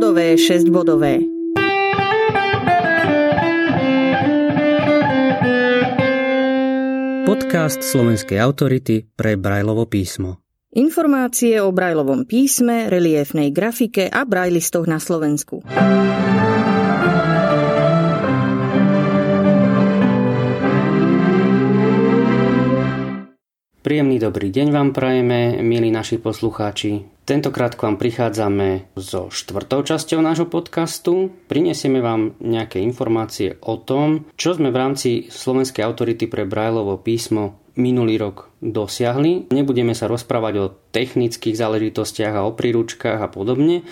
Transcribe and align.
bodové, 0.00 0.32
6 0.32 0.72
bodové. 0.72 1.20
Podcast 7.28 7.84
slovenskej 7.84 8.40
autority 8.40 9.04
pre 9.12 9.36
Brajlovo 9.36 9.84
písmo. 9.84 10.40
Informácie 10.72 11.60
o 11.60 11.68
Brajlovom 11.68 12.24
písme, 12.24 12.88
reliefnej 12.88 13.52
grafike 13.52 14.08
a 14.08 14.24
brajlistoch 14.24 14.88
na 14.88 14.96
Slovensku. 14.96 15.60
Príjemný 23.90 24.22
dobrý 24.22 24.54
deň 24.54 24.70
vám 24.70 24.94
prajeme, 24.94 25.66
milí 25.66 25.90
naši 25.90 26.22
poslucháči. 26.22 27.10
Tentokrát 27.26 27.74
k 27.74 27.90
vám 27.90 27.98
prichádzame 27.98 28.94
so 28.94 29.34
štvrtou 29.34 29.82
časťou 29.82 30.22
nášho 30.22 30.46
podcastu. 30.46 31.34
Prinesieme 31.50 31.98
vám 31.98 32.38
nejaké 32.38 32.78
informácie 32.78 33.58
o 33.58 33.74
tom, 33.82 34.30
čo 34.38 34.54
sme 34.54 34.70
v 34.70 34.78
rámci 34.78 35.26
Slovenskej 35.26 35.82
autority 35.82 36.30
pre 36.30 36.46
Brajlovo 36.46 37.02
písmo 37.02 37.58
minulý 37.74 38.14
rok 38.14 38.54
dosiahli. 38.62 39.50
Nebudeme 39.50 39.98
sa 39.98 40.06
rozprávať 40.06 40.54
o 40.62 40.70
technických 40.94 41.58
záležitostiach 41.58 42.34
a 42.38 42.46
o 42.46 42.54
príručkách 42.54 43.18
a 43.18 43.26
podobne, 43.26 43.82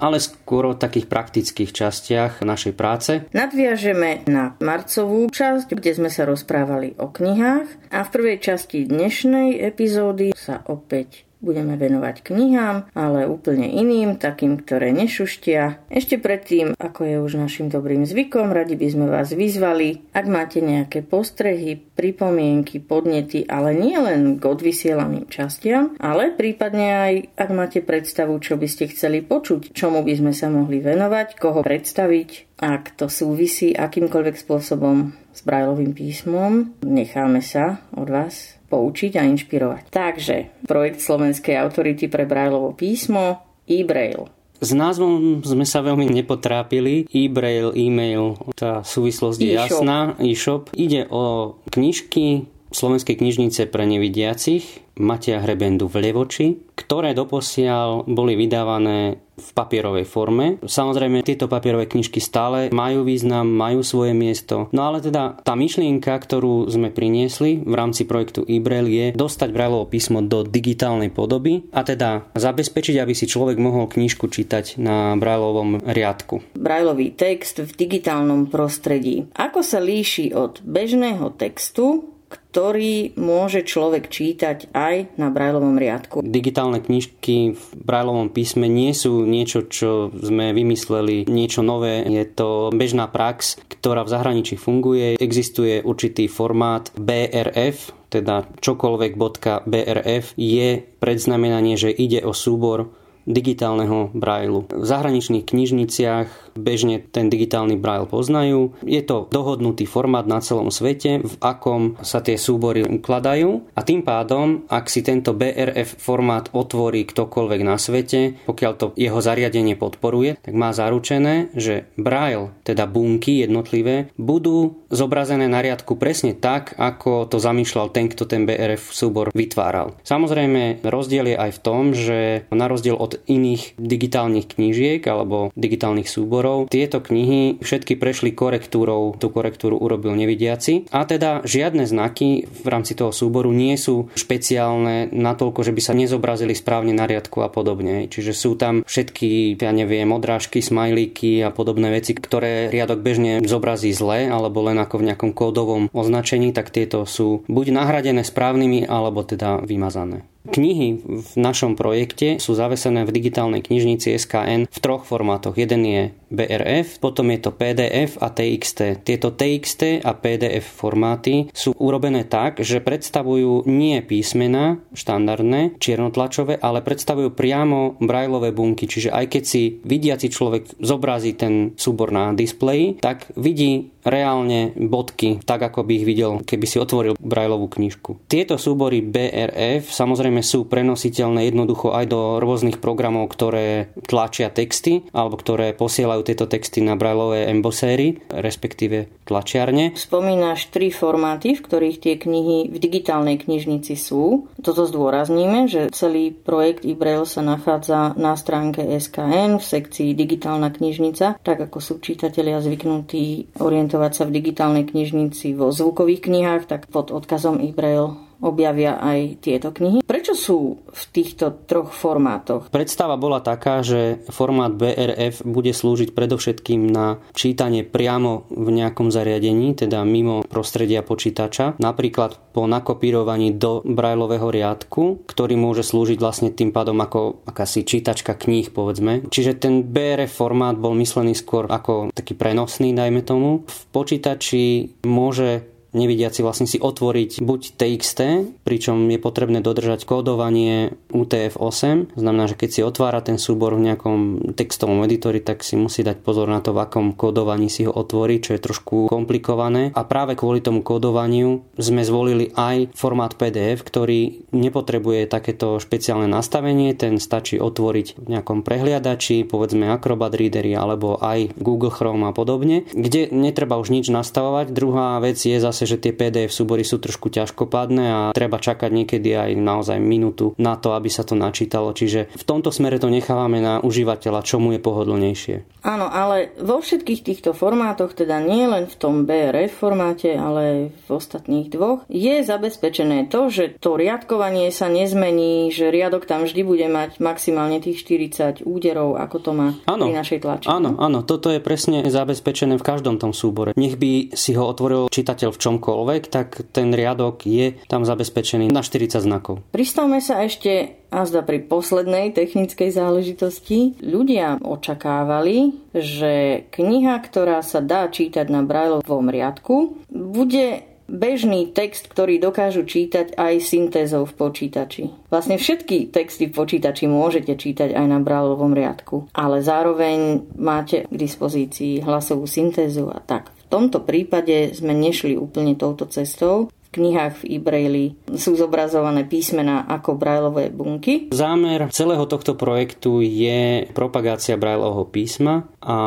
ale 0.00 0.22
skôr 0.22 0.70
o 0.70 0.78
takých 0.78 1.10
praktických 1.10 1.70
častiach 1.74 2.32
našej 2.46 2.72
práce. 2.78 3.12
Nadviažeme 3.34 4.24
na 4.30 4.54
marcovú 4.62 5.28
časť, 5.28 5.74
kde 5.74 5.92
sme 5.92 6.10
sa 6.12 6.24
rozprávali 6.24 6.94
o 6.96 7.10
knihách 7.10 7.92
a 7.92 7.98
v 8.06 8.12
prvej 8.14 8.38
časti 8.40 8.86
dnešnej 8.86 9.58
epizódy 9.60 10.32
sa 10.36 10.62
opäť 10.70 11.25
budeme 11.44 11.76
venovať 11.76 12.24
knihám, 12.24 12.90
ale 12.96 13.28
úplne 13.28 13.68
iným, 13.68 14.16
takým, 14.16 14.60
ktoré 14.60 14.90
nešuštia. 14.92 15.86
Ešte 15.92 16.16
predtým, 16.16 16.72
ako 16.76 17.00
je 17.04 17.16
už 17.20 17.32
našim 17.36 17.68
dobrým 17.68 18.08
zvykom, 18.08 18.50
radi 18.50 18.74
by 18.74 18.88
sme 18.88 19.06
vás 19.06 19.32
vyzvali, 19.32 20.02
ak 20.16 20.26
máte 20.26 20.64
nejaké 20.64 21.04
postrehy, 21.04 21.76
pripomienky, 21.96 22.80
podnety, 22.80 23.44
ale 23.48 23.76
nie 23.76 23.96
len 23.96 24.36
k 24.40 24.44
odvysielaným 24.44 25.28
častiam, 25.28 25.96
ale 26.00 26.32
prípadne 26.32 26.88
aj, 26.92 27.14
ak 27.36 27.50
máte 27.52 27.80
predstavu, 27.80 28.36
čo 28.40 28.56
by 28.60 28.68
ste 28.68 28.88
chceli 28.92 29.24
počuť, 29.24 29.72
čomu 29.72 30.04
by 30.04 30.14
sme 30.16 30.32
sa 30.32 30.48
mohli 30.52 30.80
venovať, 30.80 31.36
koho 31.40 31.64
predstaviť, 31.64 32.60
ak 32.60 32.96
to 32.96 33.12
súvisí 33.12 33.76
akýmkoľvek 33.76 34.36
spôsobom 34.36 35.12
s 35.36 35.40
Brajlovým 35.44 35.92
písmom, 35.92 36.72
necháme 36.80 37.44
sa 37.44 37.84
od 37.92 38.08
vás 38.08 38.55
poučiť 38.66 39.18
a 39.18 39.22
inšpirovať. 39.26 39.82
Takže 39.90 40.66
projekt 40.66 41.00
Slovenskej 41.02 41.56
autority 41.56 42.10
pre 42.10 42.26
Brajlovo 42.26 42.74
písmo 42.74 43.42
e-braille. 43.66 44.28
S 44.56 44.72
názvom 44.72 45.44
sme 45.44 45.68
sa 45.68 45.84
veľmi 45.84 46.08
nepotrápili. 46.08 47.04
E-braille, 47.12 47.76
e-mail, 47.76 48.40
tá 48.56 48.80
súvislosť 48.80 49.38
je 49.38 49.52
jasná. 49.52 50.16
E-shop. 50.16 50.72
Ide 50.72 51.04
o 51.12 51.56
knižky 51.68 52.48
Slovenskej 52.72 53.20
knižnice 53.20 53.68
pre 53.68 53.84
nevidiacich 53.84 54.84
Matia 54.96 55.44
Hrebendu 55.44 55.92
v 55.92 56.08
Levoči, 56.08 56.46
ktoré 56.72 57.12
doposiaľ 57.12 58.08
boli 58.08 58.32
vydávané 58.34 59.20
v 59.36 59.48
papierovej 59.52 60.08
forme. 60.08 60.56
Samozrejme, 60.64 61.20
tieto 61.20 61.46
papierové 61.46 61.86
knižky 61.86 62.18
stále 62.18 62.72
majú 62.72 63.04
význam, 63.04 63.46
majú 63.46 63.84
svoje 63.84 64.16
miesto. 64.16 64.72
No 64.72 64.88
ale 64.88 65.04
teda 65.04 65.38
tá 65.44 65.52
myšlienka, 65.52 66.16
ktorú 66.16 66.66
sme 66.72 66.88
priniesli 66.88 67.60
v 67.60 67.74
rámci 67.76 68.08
projektu 68.08 68.48
eBrail 68.48 68.88
je 68.88 69.06
dostať 69.12 69.48
Brailovo 69.52 69.86
písmo 69.86 70.24
do 70.24 70.42
digitálnej 70.42 71.12
podoby 71.12 71.68
a 71.70 71.84
teda 71.84 72.32
zabezpečiť, 72.32 72.96
aby 72.96 73.12
si 73.12 73.28
človek 73.28 73.60
mohol 73.60 73.86
knižku 73.86 74.26
čítať 74.32 74.80
na 74.80 75.14
Brailovom 75.20 75.84
riadku. 75.84 76.56
Brailový 76.56 77.12
text 77.12 77.60
v 77.60 77.70
digitálnom 77.70 78.48
prostredí. 78.48 79.28
Ako 79.36 79.60
sa 79.60 79.78
líši 79.78 80.32
od 80.32 80.64
bežného 80.64 81.36
textu, 81.36 82.15
ktorý 82.36 83.12
môže 83.20 83.64
človek 83.68 84.08
čítať 84.08 84.72
aj 84.72 85.18
na 85.20 85.28
brajlovom 85.28 85.76
riadku. 85.76 86.24
Digitálne 86.24 86.80
knižky 86.80 87.52
v 87.52 87.64
brajlovom 87.76 88.32
písme 88.32 88.64
nie 88.64 88.96
sú 88.96 89.28
niečo, 89.28 89.68
čo 89.68 90.08
sme 90.12 90.56
vymysleli, 90.56 91.28
niečo 91.28 91.60
nové. 91.60 92.00
Je 92.04 92.24
to 92.24 92.72
bežná 92.72 93.12
prax, 93.12 93.60
ktorá 93.76 94.08
v 94.08 94.12
zahraničí 94.12 94.56
funguje. 94.56 95.20
Existuje 95.20 95.84
určitý 95.84 96.32
formát 96.32 96.88
BRF, 96.96 97.92
teda 98.08 98.48
čokoľvek.brf 98.64 100.26
je 100.38 100.68
predznamenanie, 100.96 101.76
že 101.76 101.92
ide 101.92 102.24
o 102.24 102.32
súbor 102.32 102.88
digitálneho 103.26 104.14
brajlu. 104.14 104.70
V 104.70 104.86
zahraničných 104.86 105.44
knižniciach 105.50 106.45
bežne 106.58 107.04
ten 107.12 107.28
digitálny 107.30 107.78
braille 107.78 108.08
poznajú. 108.08 108.74
Je 108.82 109.00
to 109.04 109.28
dohodnutý 109.30 109.84
formát 109.86 110.26
na 110.26 110.42
celom 110.42 110.72
svete, 110.72 111.22
v 111.22 111.34
akom 111.40 111.96
sa 112.02 112.20
tie 112.20 112.40
súbory 112.40 112.82
ukladajú 112.84 113.72
a 113.76 113.80
tým 113.84 114.02
pádom, 114.02 114.66
ak 114.66 114.90
si 114.90 115.04
tento 115.04 115.32
BRF 115.36 116.00
formát 116.00 116.50
otvorí 116.52 117.04
ktokoľvek 117.06 117.60
na 117.62 117.76
svete, 117.76 118.40
pokiaľ 118.48 118.72
to 118.76 118.86
jeho 118.96 119.20
zariadenie 119.20 119.76
podporuje, 119.76 120.40
tak 120.40 120.54
má 120.56 120.72
zaručené, 120.72 121.52
že 121.54 121.88
braille, 122.00 122.52
teda 122.64 122.88
bunky 122.88 123.44
jednotlivé, 123.44 124.10
budú 124.16 124.86
zobrazené 124.88 125.46
na 125.50 125.60
riadku 125.60 125.98
presne 125.98 126.32
tak, 126.32 126.74
ako 126.78 127.26
to 127.28 127.42
zamýšľal 127.42 127.90
ten, 127.92 128.06
kto 128.08 128.24
ten 128.24 128.46
BRF 128.46 128.94
súbor 128.94 129.34
vytváral. 129.34 129.98
Samozrejme, 130.06 130.86
rozdiel 130.86 131.34
je 131.34 131.36
aj 131.36 131.50
v 131.58 131.62
tom, 131.62 131.82
že 131.92 132.18
na 132.54 132.66
rozdiel 132.70 132.96
od 132.96 133.18
iných 133.26 133.76
digitálnych 133.76 134.56
knížiek 134.56 135.02
alebo 135.06 135.50
digitálnych 135.58 136.08
súborov. 136.08 136.45
Tieto 136.70 137.02
knihy 137.02 137.58
všetky 137.58 137.98
prešli 137.98 138.30
korektúrou, 138.32 139.18
tú 139.18 139.28
korektúru 139.34 139.76
urobil 139.76 140.14
nevidiaci 140.14 140.88
a 140.94 141.02
teda 141.02 141.42
žiadne 141.42 141.84
znaky 141.84 142.46
v 142.46 142.66
rámci 142.66 142.94
toho 142.94 143.10
súboru 143.10 143.50
nie 143.50 143.74
sú 143.74 144.08
špeciálne 144.14 145.10
natoľko, 145.10 145.66
že 145.66 145.74
by 145.74 145.82
sa 145.82 145.92
nezobrazili 145.98 146.54
správne 146.54 146.94
na 146.94 147.04
riadku 147.04 147.42
a 147.42 147.50
podobne. 147.50 148.06
Čiže 148.06 148.32
sú 148.32 148.54
tam 148.54 148.86
všetky, 148.86 149.58
ja 149.58 149.72
neviem, 149.74 150.08
odrážky, 150.14 150.62
smajlíky 150.62 151.42
a 151.42 151.50
podobné 151.50 151.90
veci, 151.90 152.14
ktoré 152.14 152.70
riadok 152.70 153.02
bežne 153.02 153.42
zobrazí 153.42 153.90
zle 153.90 154.30
alebo 154.30 154.62
len 154.62 154.78
ako 154.78 155.02
v 155.02 155.06
nejakom 155.12 155.30
kódovom 155.34 155.88
označení, 155.90 156.54
tak 156.54 156.70
tieto 156.70 157.08
sú 157.08 157.42
buď 157.50 157.66
nahradené 157.74 158.22
správnymi 158.22 158.86
alebo 158.86 159.26
teda 159.26 159.64
vymazané. 159.64 160.24
Knihy 160.46 160.88
v 161.02 161.30
našom 161.34 161.74
projekte 161.74 162.38
sú 162.38 162.54
zavesené 162.54 163.02
v 163.04 163.14
digitálnej 163.14 163.62
knižnici 163.62 164.14
SKN 164.16 164.70
v 164.70 164.78
troch 164.78 165.04
formátoch. 165.04 165.58
Jeden 165.58 165.82
je 165.84 166.02
BRF, 166.30 166.98
potom 166.98 167.30
je 167.30 167.38
to 167.38 167.54
PDF 167.54 168.18
a 168.18 168.30
TXT. 168.30 169.06
Tieto 169.06 169.30
TXT 169.30 170.02
a 170.02 170.14
PDF 170.14 170.66
formáty 170.66 171.46
sú 171.54 171.74
urobené 171.78 172.26
tak, 172.26 172.62
že 172.62 172.82
predstavujú 172.82 173.66
nie 173.70 174.02
písmena 174.02 174.82
štandardné, 174.94 175.78
čiernotlačové, 175.78 176.58
ale 176.58 176.82
predstavujú 176.82 177.34
priamo 177.34 177.98
brajlové 178.02 178.50
bunky. 178.50 178.90
Čiže 178.90 179.14
aj 179.14 179.26
keď 179.30 179.42
si 179.46 179.62
vidiaci 179.82 180.26
človek 180.30 180.82
zobrazí 180.82 181.38
ten 181.38 181.78
súbor 181.78 182.10
na 182.10 182.34
displeji, 182.34 182.98
tak 182.98 183.30
vidí 183.38 183.95
reálne 184.06 184.70
bodky, 184.78 185.42
tak 185.42 185.66
ako 185.66 185.82
by 185.82 185.92
ich 185.98 186.06
videl, 186.06 186.40
keby 186.46 186.64
si 186.64 186.78
otvoril 186.78 187.18
brajlovú 187.18 187.66
knižku. 187.66 188.30
Tieto 188.30 188.54
súbory 188.54 189.02
BRF 189.02 189.90
samozrejme 189.90 190.40
sú 190.46 190.70
prenositeľné 190.70 191.50
jednoducho 191.50 191.90
aj 191.90 192.06
do 192.06 192.20
rôznych 192.38 192.78
programov, 192.78 193.26
ktoré 193.34 193.90
tlačia 194.06 194.54
texty 194.54 195.02
alebo 195.10 195.34
ktoré 195.34 195.74
posielajú 195.74 196.22
tieto 196.22 196.46
texty 196.46 196.78
na 196.80 196.94
brajlové 196.94 197.50
embosséry, 197.50 198.22
respektíve 198.30 199.10
tlačiarne. 199.26 199.92
Spomínaš 199.98 200.70
tri 200.70 200.94
formáty, 200.94 201.58
v 201.58 201.64
ktorých 201.66 201.98
tie 201.98 202.14
knihy 202.16 202.70
v 202.70 202.76
digitálnej 202.78 203.42
knižnici 203.42 203.98
sú. 203.98 204.46
Toto 204.62 204.86
zdôrazníme, 204.86 205.66
že 205.66 205.90
celý 205.90 206.30
projekt 206.30 206.86
eBrail 206.86 207.26
sa 207.26 207.42
nachádza 207.42 208.14
na 208.14 208.38
stránke 208.38 208.86
SKN 208.86 209.58
v 209.58 209.64
sekcii 209.66 210.14
Digitálna 210.14 210.70
knižnica, 210.70 211.42
tak 211.42 211.58
ako 211.58 211.78
sú 211.82 211.94
čitatelia 211.98 212.62
zvyknutí 212.62 213.58
orientovať 213.58 214.12
sa 214.14 214.22
v 214.24 214.34
digitálnej 214.38 214.84
knižnici 214.86 215.58
vo 215.58 215.74
zvukových 215.74 216.22
knihách, 216.22 216.62
tak 216.70 216.86
pod 216.86 217.10
odkazom 217.10 217.58
eBrail 217.58 218.25
objavia 218.40 219.00
aj 219.00 219.40
tieto 219.40 219.72
knihy. 219.72 220.04
Prečo 220.04 220.36
sú 220.36 220.58
v 220.84 221.02
týchto 221.12 221.64
troch 221.64 221.92
formátoch? 221.92 222.68
Predstava 222.68 223.16
bola 223.16 223.40
taká, 223.40 223.80
že 223.80 224.20
formát 224.28 224.72
BRF 224.72 225.44
bude 225.46 225.72
slúžiť 225.72 226.12
predovšetkým 226.12 226.88
na 226.88 227.20
čítanie 227.32 227.82
priamo 227.84 228.48
v 228.52 228.68
nejakom 228.72 229.08
zariadení, 229.08 229.76
teda 229.76 230.04
mimo 230.04 230.44
prostredia 230.46 231.00
počítača, 231.00 231.80
napríklad 231.80 232.52
po 232.52 232.64
nakopírovaní 232.64 233.56
do 233.56 233.84
brajlového 233.84 234.48
riadku, 234.48 235.24
ktorý 235.28 235.54
môže 235.60 235.84
slúžiť 235.84 236.18
vlastne 236.20 236.50
tým 236.52 236.72
pádom 236.72 236.96
ako 237.00 237.44
akási 237.44 237.84
čítačka 237.84 238.32
kníh, 238.36 238.72
povedzme. 238.72 239.28
Čiže 239.28 239.52
ten 239.60 239.84
BRF 239.84 240.32
formát 240.32 240.76
bol 240.76 240.96
myslený 240.96 241.36
skôr 241.36 241.68
ako 241.68 242.12
taký 242.16 242.32
prenosný, 242.32 242.96
dajme 242.96 243.20
tomu. 243.24 243.68
V 243.68 243.80
počítači 243.92 244.96
môže 245.04 245.75
nevidiaci 245.96 246.44
vlastne 246.44 246.68
si 246.68 246.76
otvoriť 246.76 247.40
buď 247.40 247.60
TXT, 247.80 248.20
pričom 248.62 249.08
je 249.08 249.16
potrebné 249.16 249.64
dodržať 249.64 250.04
kódovanie 250.04 250.92
UTF-8, 251.08 252.12
znamená, 252.12 252.44
že 252.46 252.58
keď 252.60 252.70
si 252.70 252.80
otvára 252.84 253.24
ten 253.24 253.40
súbor 253.40 253.72
v 253.72 253.88
nejakom 253.88 254.52
textovom 254.52 255.00
editori, 255.08 255.40
tak 255.40 255.64
si 255.64 255.80
musí 255.80 256.04
dať 256.04 256.20
pozor 256.20 256.52
na 256.52 256.60
to, 256.60 256.76
v 256.76 256.84
akom 256.84 257.16
kódovaní 257.16 257.72
si 257.72 257.88
ho 257.88 257.92
otvorí, 257.96 258.44
čo 258.44 258.52
je 258.52 258.60
trošku 258.60 259.08
komplikované. 259.08 259.96
A 259.96 260.04
práve 260.04 260.36
kvôli 260.36 260.60
tomu 260.60 260.84
kódovaniu 260.84 261.64
sme 261.80 262.04
zvolili 262.04 262.52
aj 262.52 262.92
formát 262.92 263.32
PDF, 263.32 263.80
ktorý 263.80 264.52
nepotrebuje 264.52 265.32
takéto 265.32 265.80
špeciálne 265.80 266.28
nastavenie, 266.28 266.92
ten 266.92 267.16
stačí 267.16 267.56
otvoriť 267.56 268.20
v 268.20 268.26
nejakom 268.36 268.60
prehliadači, 268.60 269.48
povedzme 269.48 269.88
Acrobat 269.88 270.36
Readery 270.36 270.76
alebo 270.76 271.16
aj 271.16 271.56
Google 271.56 271.94
Chrome 271.94 272.28
a 272.28 272.36
podobne, 272.36 272.84
kde 272.92 273.32
netreba 273.32 273.80
už 273.80 273.94
nič 273.94 274.12
nastavovať. 274.12 274.74
Druhá 274.74 275.16
vec 275.22 275.40
je 275.40 275.56
zase, 275.56 275.85
že 275.86 276.02
tie 276.02 276.12
PDF 276.12 276.52
súbory 276.52 276.82
sú 276.82 276.98
trošku 276.98 277.30
ťažkopádne 277.30 278.04
a 278.04 278.20
treba 278.34 278.58
čakať 278.58 278.90
niekedy 278.90 279.32
aj 279.32 279.50
naozaj 279.56 279.98
minútu 280.02 280.52
na 280.58 280.76
to, 280.76 280.92
aby 280.92 281.08
sa 281.08 281.22
to 281.22 281.38
načítalo. 281.38 281.94
Čiže 281.94 282.34
v 282.34 282.44
tomto 282.44 282.74
smere 282.74 282.98
to 282.98 283.08
nechávame 283.08 283.62
na 283.62 283.78
užívateľa, 283.80 284.42
čo 284.42 284.58
mu 284.58 284.74
je 284.74 284.80
pohodlnejšie. 284.82 285.86
Áno, 285.86 286.10
ale 286.10 286.50
vo 286.58 286.82
všetkých 286.82 287.22
týchto 287.22 287.50
formátoch, 287.54 288.12
teda 288.12 288.42
nie 288.42 288.66
len 288.66 288.90
v 288.90 288.96
tom 288.98 289.22
BRF 289.22 289.78
formáte, 289.78 290.34
ale 290.34 290.90
v 291.06 291.08
ostatných 291.08 291.70
dvoch, 291.70 292.02
je 292.10 292.42
zabezpečené 292.42 293.30
to, 293.30 293.48
že 293.48 293.78
to 293.78 293.94
riadkovanie 293.94 294.74
sa 294.74 294.90
nezmení, 294.90 295.70
že 295.70 295.94
riadok 295.94 296.26
tam 296.26 296.42
vždy 296.42 296.62
bude 296.66 296.86
mať 296.90 297.22
maximálne 297.22 297.78
tých 297.78 298.02
40 298.02 298.66
úderov, 298.66 299.14
ako 299.14 299.36
to 299.38 299.50
má 299.54 299.68
ano, 299.86 300.10
pri 300.10 300.14
našej 300.18 300.38
tlači. 300.42 300.66
Áno, 300.66 300.98
áno, 300.98 301.22
toto 301.22 301.54
je 301.54 301.62
presne 301.62 302.02
zabezpečené 302.02 302.74
v 302.80 302.84
každom 302.84 303.22
tom 303.22 303.30
súbore. 303.30 303.70
Nech 303.78 303.94
by 303.94 304.34
si 304.34 304.58
ho 304.58 304.66
otvoril 304.66 305.06
čitateľ 305.06 305.54
v 305.54 305.60
čomkoľvek, 305.76 306.22
tak 306.32 306.64
ten 306.72 306.96
riadok 306.96 307.44
je 307.44 307.76
tam 307.84 308.08
zabezpečený 308.08 308.72
na 308.72 308.80
40 308.80 309.20
znakov. 309.20 309.60
Pristavme 309.76 310.24
sa 310.24 310.40
ešte 310.48 310.96
a 311.12 311.28
zda 311.28 311.44
pri 311.44 311.68
poslednej 311.68 312.32
technickej 312.32 312.90
záležitosti 312.96 314.00
ľudia 314.00 314.58
očakávali, 314.64 315.76
že 315.92 316.64
kniha, 316.72 317.20
ktorá 317.20 317.60
sa 317.60 317.84
dá 317.84 318.08
čítať 318.08 318.48
na 318.48 318.64
brajlovom 318.64 319.28
riadku, 319.28 320.00
bude 320.08 320.96
bežný 321.06 321.70
text, 321.70 322.10
ktorý 322.10 322.42
dokážu 322.42 322.82
čítať 322.82 323.38
aj 323.38 323.62
syntézou 323.62 324.26
v 324.26 324.34
počítači. 324.34 325.14
Vlastne 325.30 325.54
všetky 325.54 326.10
texty 326.10 326.50
v 326.50 326.56
počítači 326.58 327.06
môžete 327.06 327.54
čítať 327.54 327.94
aj 327.94 328.06
na 328.10 328.18
brálovom 328.18 328.74
riadku, 328.74 329.30
ale 329.30 329.62
zároveň 329.62 330.42
máte 330.58 331.06
k 331.06 331.14
dispozícii 331.14 332.02
hlasovú 332.02 332.50
syntézu 332.50 333.06
a 333.06 333.22
tak. 333.22 333.55
V 333.66 333.74
tomto 333.74 334.06
prípade 334.06 334.70
sme 334.78 334.94
nešli 334.94 335.34
úplne 335.34 335.74
touto 335.74 336.06
cestou 336.06 336.70
knihách 336.96 337.44
v 337.44 337.60
e-braili 337.60 338.04
sú 338.32 338.56
zobrazované 338.56 339.28
písmená 339.28 339.84
ako 339.84 340.16
brajlové 340.16 340.72
bunky. 340.72 341.28
Zámer 341.28 341.92
celého 341.92 342.24
tohto 342.24 342.56
projektu 342.56 343.20
je 343.20 343.84
propagácia 343.92 344.56
brajlového 344.56 345.04
písma 345.12 345.68
a 345.84 345.98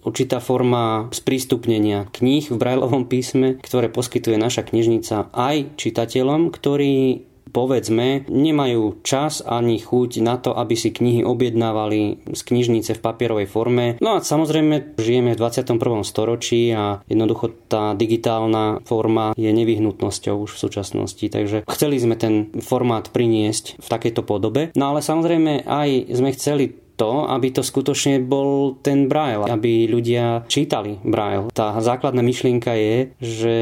určitá 0.00 0.40
forma 0.40 1.12
sprístupnenia 1.12 2.08
kníh 2.08 2.48
v 2.48 2.56
brajlovom 2.56 3.04
písme, 3.04 3.60
ktoré 3.60 3.92
poskytuje 3.92 4.40
naša 4.40 4.64
knižnica 4.64 5.28
aj 5.36 5.76
čitateľom, 5.76 6.48
ktorí 6.48 7.27
povedzme, 7.50 8.28
nemajú 8.28 9.00
čas 9.02 9.40
ani 9.44 9.80
chuť 9.80 10.20
na 10.22 10.36
to, 10.38 10.54
aby 10.54 10.74
si 10.76 10.92
knihy 10.92 11.24
objednávali 11.24 12.28
z 12.28 12.40
knižnice 12.40 12.96
v 12.96 13.04
papierovej 13.04 13.48
forme. 13.48 13.96
No 13.98 14.16
a 14.16 14.24
samozrejme, 14.24 14.98
žijeme 15.00 15.34
v 15.34 15.40
21. 15.40 15.80
storočí 16.04 16.70
a 16.72 17.00
jednoducho 17.08 17.52
tá 17.68 17.92
digitálna 17.96 18.84
forma 18.84 19.32
je 19.34 19.50
nevyhnutnosťou 19.50 20.48
už 20.48 20.56
v 20.56 20.62
súčasnosti. 20.68 21.26
Takže 21.26 21.64
chceli 21.66 21.96
sme 21.98 22.14
ten 22.14 22.52
formát 22.60 23.08
priniesť 23.10 23.80
v 23.80 23.86
takejto 23.88 24.22
podobe. 24.24 24.70
No 24.76 24.94
ale 24.94 25.00
samozrejme 25.04 25.64
aj 25.64 25.88
sme 26.12 26.30
chceli 26.34 26.87
to, 26.98 27.30
aby 27.30 27.54
to 27.54 27.62
skutočne 27.62 28.18
bol 28.26 28.74
ten 28.82 29.06
Braille, 29.06 29.46
aby 29.46 29.86
ľudia 29.86 30.42
čítali 30.50 30.98
Braille. 31.06 31.54
Tá 31.54 31.78
základná 31.78 32.20
myšlienka 32.26 32.74
je, 32.74 33.14
že 33.22 33.56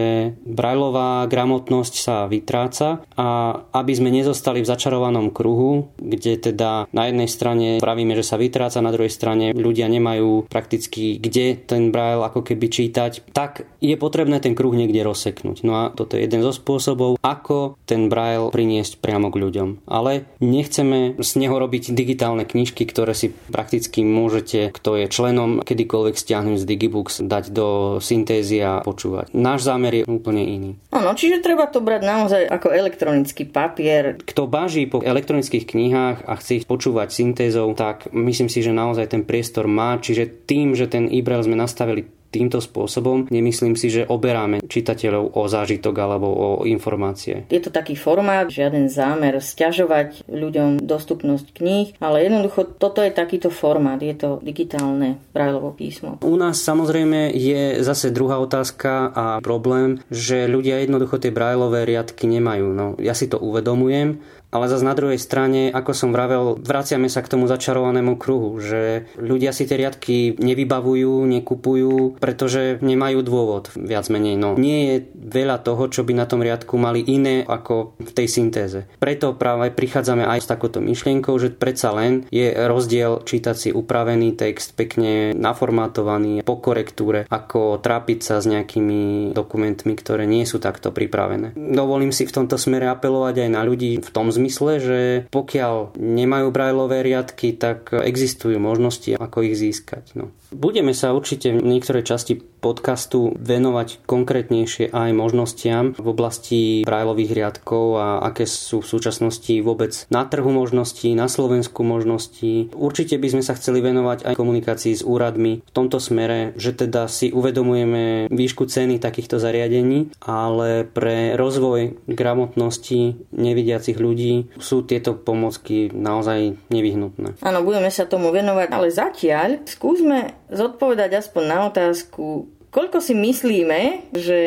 Braillová 0.48 1.28
gramotnosť 1.28 1.94
sa 1.94 2.24
vytráca 2.24 3.04
a 3.14 3.60
aby 3.76 3.92
sme 3.92 4.08
nezostali 4.08 4.64
v 4.64 4.70
začarovanom 4.72 5.28
kruhu, 5.30 5.92
kde 6.00 6.40
teda 6.40 6.88
na 6.96 7.12
jednej 7.12 7.28
strane 7.28 7.68
pravíme, 7.78 8.16
že 8.16 8.24
sa 8.24 8.40
vytráca, 8.40 8.80
na 8.80 8.94
druhej 8.94 9.12
strane 9.12 9.52
ľudia 9.52 9.86
nemajú 9.92 10.48
prakticky 10.48 11.20
kde 11.20 11.58
ten 11.58 11.90
Braille 11.92 12.22
ako 12.22 12.46
keby 12.46 12.66
čítať, 12.70 13.34
tak 13.34 13.66
je 13.82 13.98
potrebné 13.98 14.38
ten 14.38 14.54
kruh 14.54 14.72
niekde 14.72 15.02
rozseknúť. 15.02 15.66
No 15.66 15.72
a 15.74 15.82
toto 15.92 16.14
je 16.16 16.24
jeden 16.24 16.40
zo 16.40 16.54
spôsobov, 16.54 17.18
ako 17.20 17.76
ten 17.84 18.06
Braille 18.06 18.48
priniesť 18.54 19.02
priamo 19.02 19.28
k 19.34 19.42
ľuďom. 19.42 19.68
Ale 19.90 20.30
nechceme 20.38 21.18
z 21.18 21.30
neho 21.36 21.56
robiť 21.58 21.92
digitálne 21.92 22.46
knižky, 22.46 22.86
ktoré 22.86 23.12
si 23.12 23.25
si 23.26 23.34
prakticky 23.50 24.06
môžete, 24.06 24.70
kto 24.70 25.02
je 25.02 25.06
členom, 25.10 25.66
kedykoľvek 25.66 26.14
stiahnuť 26.14 26.56
z 26.62 26.64
Digibooks, 26.64 27.18
dať 27.26 27.50
do 27.50 27.98
syntézy 27.98 28.62
a 28.62 28.86
počúvať. 28.86 29.34
Náš 29.34 29.66
zámer 29.66 30.02
je 30.02 30.04
úplne 30.06 30.46
iný. 30.46 30.70
Áno, 30.94 31.10
čiže 31.18 31.42
treba 31.42 31.66
to 31.66 31.82
brať 31.82 32.02
naozaj 32.06 32.42
ako 32.46 32.70
elektronický 32.70 33.50
papier. 33.50 34.22
Kto 34.22 34.46
báži 34.46 34.86
po 34.86 35.02
elektronických 35.02 35.66
knihách 35.66 36.18
a 36.22 36.32
chce 36.38 36.62
ich 36.62 36.68
počúvať 36.70 37.10
syntézou, 37.10 37.74
tak 37.74 38.06
myslím 38.14 38.46
si, 38.46 38.62
že 38.62 38.70
naozaj 38.70 39.10
ten 39.10 39.22
priestor 39.26 39.66
má. 39.66 39.98
Čiže 39.98 40.46
tým, 40.46 40.78
že 40.78 40.86
ten 40.86 41.10
e 41.10 41.18
sme 41.26 41.58
nastavili 41.58 42.06
týmto 42.36 42.60
spôsobom 42.60 43.32
nemyslím 43.32 43.72
si, 43.74 43.88
že 43.88 44.04
oberáme 44.04 44.60
čitateľov 44.60 45.32
o 45.32 45.42
zážitok 45.48 45.94
alebo 45.96 46.28
o 46.28 46.48
informácie. 46.68 47.48
Je 47.48 47.64
to 47.64 47.72
taký 47.72 47.96
formát, 47.96 48.52
žiaden 48.52 48.92
zámer 48.92 49.40
stiažovať 49.40 50.28
ľuďom 50.28 50.84
dostupnosť 50.84 51.56
kníh, 51.56 51.96
ale 51.98 52.28
jednoducho 52.28 52.76
toto 52.76 53.00
je 53.00 53.08
takýto 53.08 53.48
formát, 53.48 53.96
je 54.04 54.12
to 54.12 54.38
digitálne 54.44 55.16
brajlovo 55.32 55.72
písmo. 55.72 56.20
U 56.20 56.36
nás 56.36 56.60
samozrejme 56.60 57.32
je 57.32 57.80
zase 57.80 58.12
druhá 58.12 58.36
otázka 58.36 59.10
a 59.16 59.24
problém, 59.40 60.02
že 60.12 60.44
ľudia 60.44 60.84
jednoducho 60.84 61.16
tie 61.16 61.32
brajlové 61.32 61.88
riadky 61.88 62.28
nemajú. 62.28 62.66
No, 62.76 62.86
ja 63.00 63.16
si 63.16 63.30
to 63.30 63.40
uvedomujem, 63.40 64.20
ale 64.56 64.72
zase 64.72 64.82
na 64.82 64.96
druhej 64.96 65.20
strane, 65.20 65.68
ako 65.68 65.92
som 65.92 66.10
vravel, 66.10 66.56
vraciame 66.56 67.12
sa 67.12 67.20
k 67.20 67.30
tomu 67.36 67.44
začarovanému 67.46 68.16
kruhu, 68.16 68.56
že 68.58 69.06
ľudia 69.20 69.52
si 69.52 69.68
tie 69.68 69.76
riadky 69.76 70.40
nevybavujú, 70.40 71.28
nekupujú, 71.28 72.16
pretože 72.16 72.80
nemajú 72.80 73.20
dôvod, 73.20 73.68
viac 73.76 74.08
menej. 74.08 74.40
No, 74.40 74.56
nie 74.56 74.80
je 74.88 74.96
veľa 75.12 75.60
toho, 75.60 75.92
čo 75.92 76.02
by 76.02 76.16
na 76.16 76.26
tom 76.26 76.40
riadku 76.40 76.80
mali 76.80 77.04
iné 77.04 77.44
ako 77.44 78.00
tej 78.16 78.28
syntéze. 78.32 78.88
Preto 78.96 79.36
práve 79.36 79.68
prichádzame 79.68 80.24
aj 80.24 80.40
s 80.40 80.50
takouto 80.50 80.80
myšlienkou, 80.80 81.36
že 81.36 81.52
predsa 81.52 81.92
len 81.92 82.24
je 82.32 82.48
rozdiel 82.56 83.20
čítať 83.20 83.56
si 83.56 83.68
upravený 83.76 84.32
text, 84.32 84.72
pekne 84.72 85.36
naformátovaný 85.36 86.40
po 86.40 86.56
korektúre, 86.56 87.28
ako 87.28 87.76
trápiť 87.84 88.18
sa 88.24 88.40
s 88.40 88.48
nejakými 88.48 89.30
dokumentmi, 89.36 89.92
ktoré 89.92 90.24
nie 90.24 90.48
sú 90.48 90.56
takto 90.56 90.88
pripravené. 90.90 91.52
Dovolím 91.52 92.16
si 92.16 92.24
v 92.24 92.32
tomto 92.32 92.56
smere 92.56 92.88
apelovať 92.88 93.44
aj 93.44 93.50
na 93.52 93.62
ľudí 93.62 94.00
v 94.00 94.10
tom 94.10 94.32
zmysle, 94.32 94.72
že 94.80 94.98
pokiaľ 95.28 95.98
nemajú 96.00 96.48
brajlové 96.48 97.04
riadky, 97.04 97.52
tak 97.52 97.92
existujú 97.92 98.56
možnosti, 98.56 99.12
ako 99.18 99.44
ich 99.44 99.58
získať. 99.60 100.16
No. 100.16 100.32
Budeme 100.54 100.94
sa 100.94 101.12
určite 101.12 101.52
v 101.52 101.60
niektorej 101.60 102.06
časti 102.06 102.38
podcastu 102.38 103.34
venovať 103.36 104.06
konkrétnejšie 104.06 104.90
aj 104.90 105.10
možnostiam 105.12 105.94
v 105.94 106.06
oblasti 106.06 106.60
brajlových 106.82 107.32
riadkov 107.34 107.84
a 107.98 108.05
aké 108.22 108.46
sú 108.46 108.80
v 108.82 108.90
súčasnosti 108.90 109.54
vôbec 109.60 109.92
na 110.08 110.24
trhu 110.24 110.48
možností, 110.48 111.12
na 111.12 111.26
Slovensku 111.26 111.82
možností. 111.82 112.70
Určite 112.72 113.18
by 113.18 113.28
sme 113.36 113.42
sa 113.42 113.58
chceli 113.58 113.82
venovať 113.82 114.28
aj 114.28 114.38
komunikácii 114.38 114.94
s 114.96 115.02
úradmi 115.02 115.62
v 115.62 115.70
tomto 115.74 115.98
smere, 115.98 116.54
že 116.54 116.72
teda 116.76 117.10
si 117.10 117.34
uvedomujeme 117.34 118.30
výšku 118.30 118.66
ceny 118.70 119.02
takýchto 119.02 119.42
zariadení, 119.42 120.14
ale 120.22 120.86
pre 120.86 121.34
rozvoj 121.34 122.06
gramotnosti 122.06 123.28
nevidiacich 123.34 123.98
ľudí 123.98 124.50
sú 124.56 124.86
tieto 124.86 125.18
pomocky 125.18 125.90
naozaj 125.90 126.56
nevyhnutné. 126.70 127.42
Áno, 127.42 127.58
budeme 127.66 127.90
sa 127.90 128.06
tomu 128.06 128.30
venovať, 128.30 128.68
ale 128.70 128.88
zatiaľ 128.92 129.48
skúsme 129.66 130.36
zodpovedať 130.52 131.20
aspoň 131.20 131.42
na 131.44 131.58
otázku, 131.68 132.48
koľko 132.70 133.00
si 133.00 133.16
myslíme, 133.16 134.12
že 134.12 134.38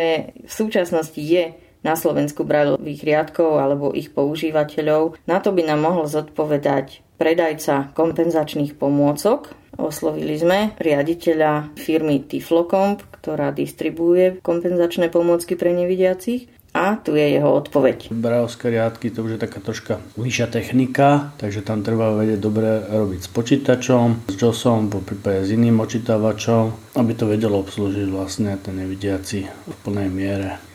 v 0.45 0.51
súčasnosti 0.51 1.17
je 1.17 1.57
na 1.83 1.95
Slovensku 1.95 2.43
brajlových 2.43 3.01
riadkov 3.03 3.59
alebo 3.59 3.95
ich 3.95 4.12
používateľov. 4.12 5.19
Na 5.27 5.39
to 5.39 5.55
by 5.55 5.63
nám 5.63 5.83
mohol 5.83 6.05
zodpovedať 6.07 7.03
predajca 7.19 7.91
kompenzačných 7.95 8.79
pomôcok. 8.79 9.55
Oslovili 9.79 10.36
sme 10.36 10.75
riaditeľa 10.75 11.75
firmy 11.79 12.24
Tiflocomp, 12.27 13.00
ktorá 13.19 13.55
distribuje 13.55 14.43
kompenzačné 14.43 15.07
pomôcky 15.07 15.55
pre 15.55 15.71
nevidiacich 15.71 16.51
a 16.75 17.00
tu 17.01 17.17
je 17.17 17.25
jeho 17.33 17.50
odpoveď. 17.50 18.13
Brajovské 18.13 18.69
riadky 18.69 19.09
to 19.09 19.25
už 19.25 19.36
je 19.36 19.41
taká 19.41 19.57
troška 19.63 19.98
vyššia 20.19 20.48
technika, 20.53 21.33
takže 21.41 21.65
tam 21.65 21.81
treba 21.81 22.13
vedieť 22.13 22.39
dobre 22.39 22.86
robiť 22.86 23.19
s 23.25 23.29
počítačom, 23.31 24.29
s 24.29 24.36
JOSom, 24.38 24.93
po 24.93 25.01
prípade 25.01 25.50
s 25.50 25.50
iným 25.50 25.81
očítavačom, 25.81 26.95
aby 27.00 27.12
to 27.17 27.25
vedelo 27.25 27.63
obslúžiť 27.63 28.07
vlastne 28.13 28.53
ten 28.62 28.77
nevidiaci 28.77 29.50
v 29.50 29.75
plnej 29.81 30.09
miere. 30.13 30.68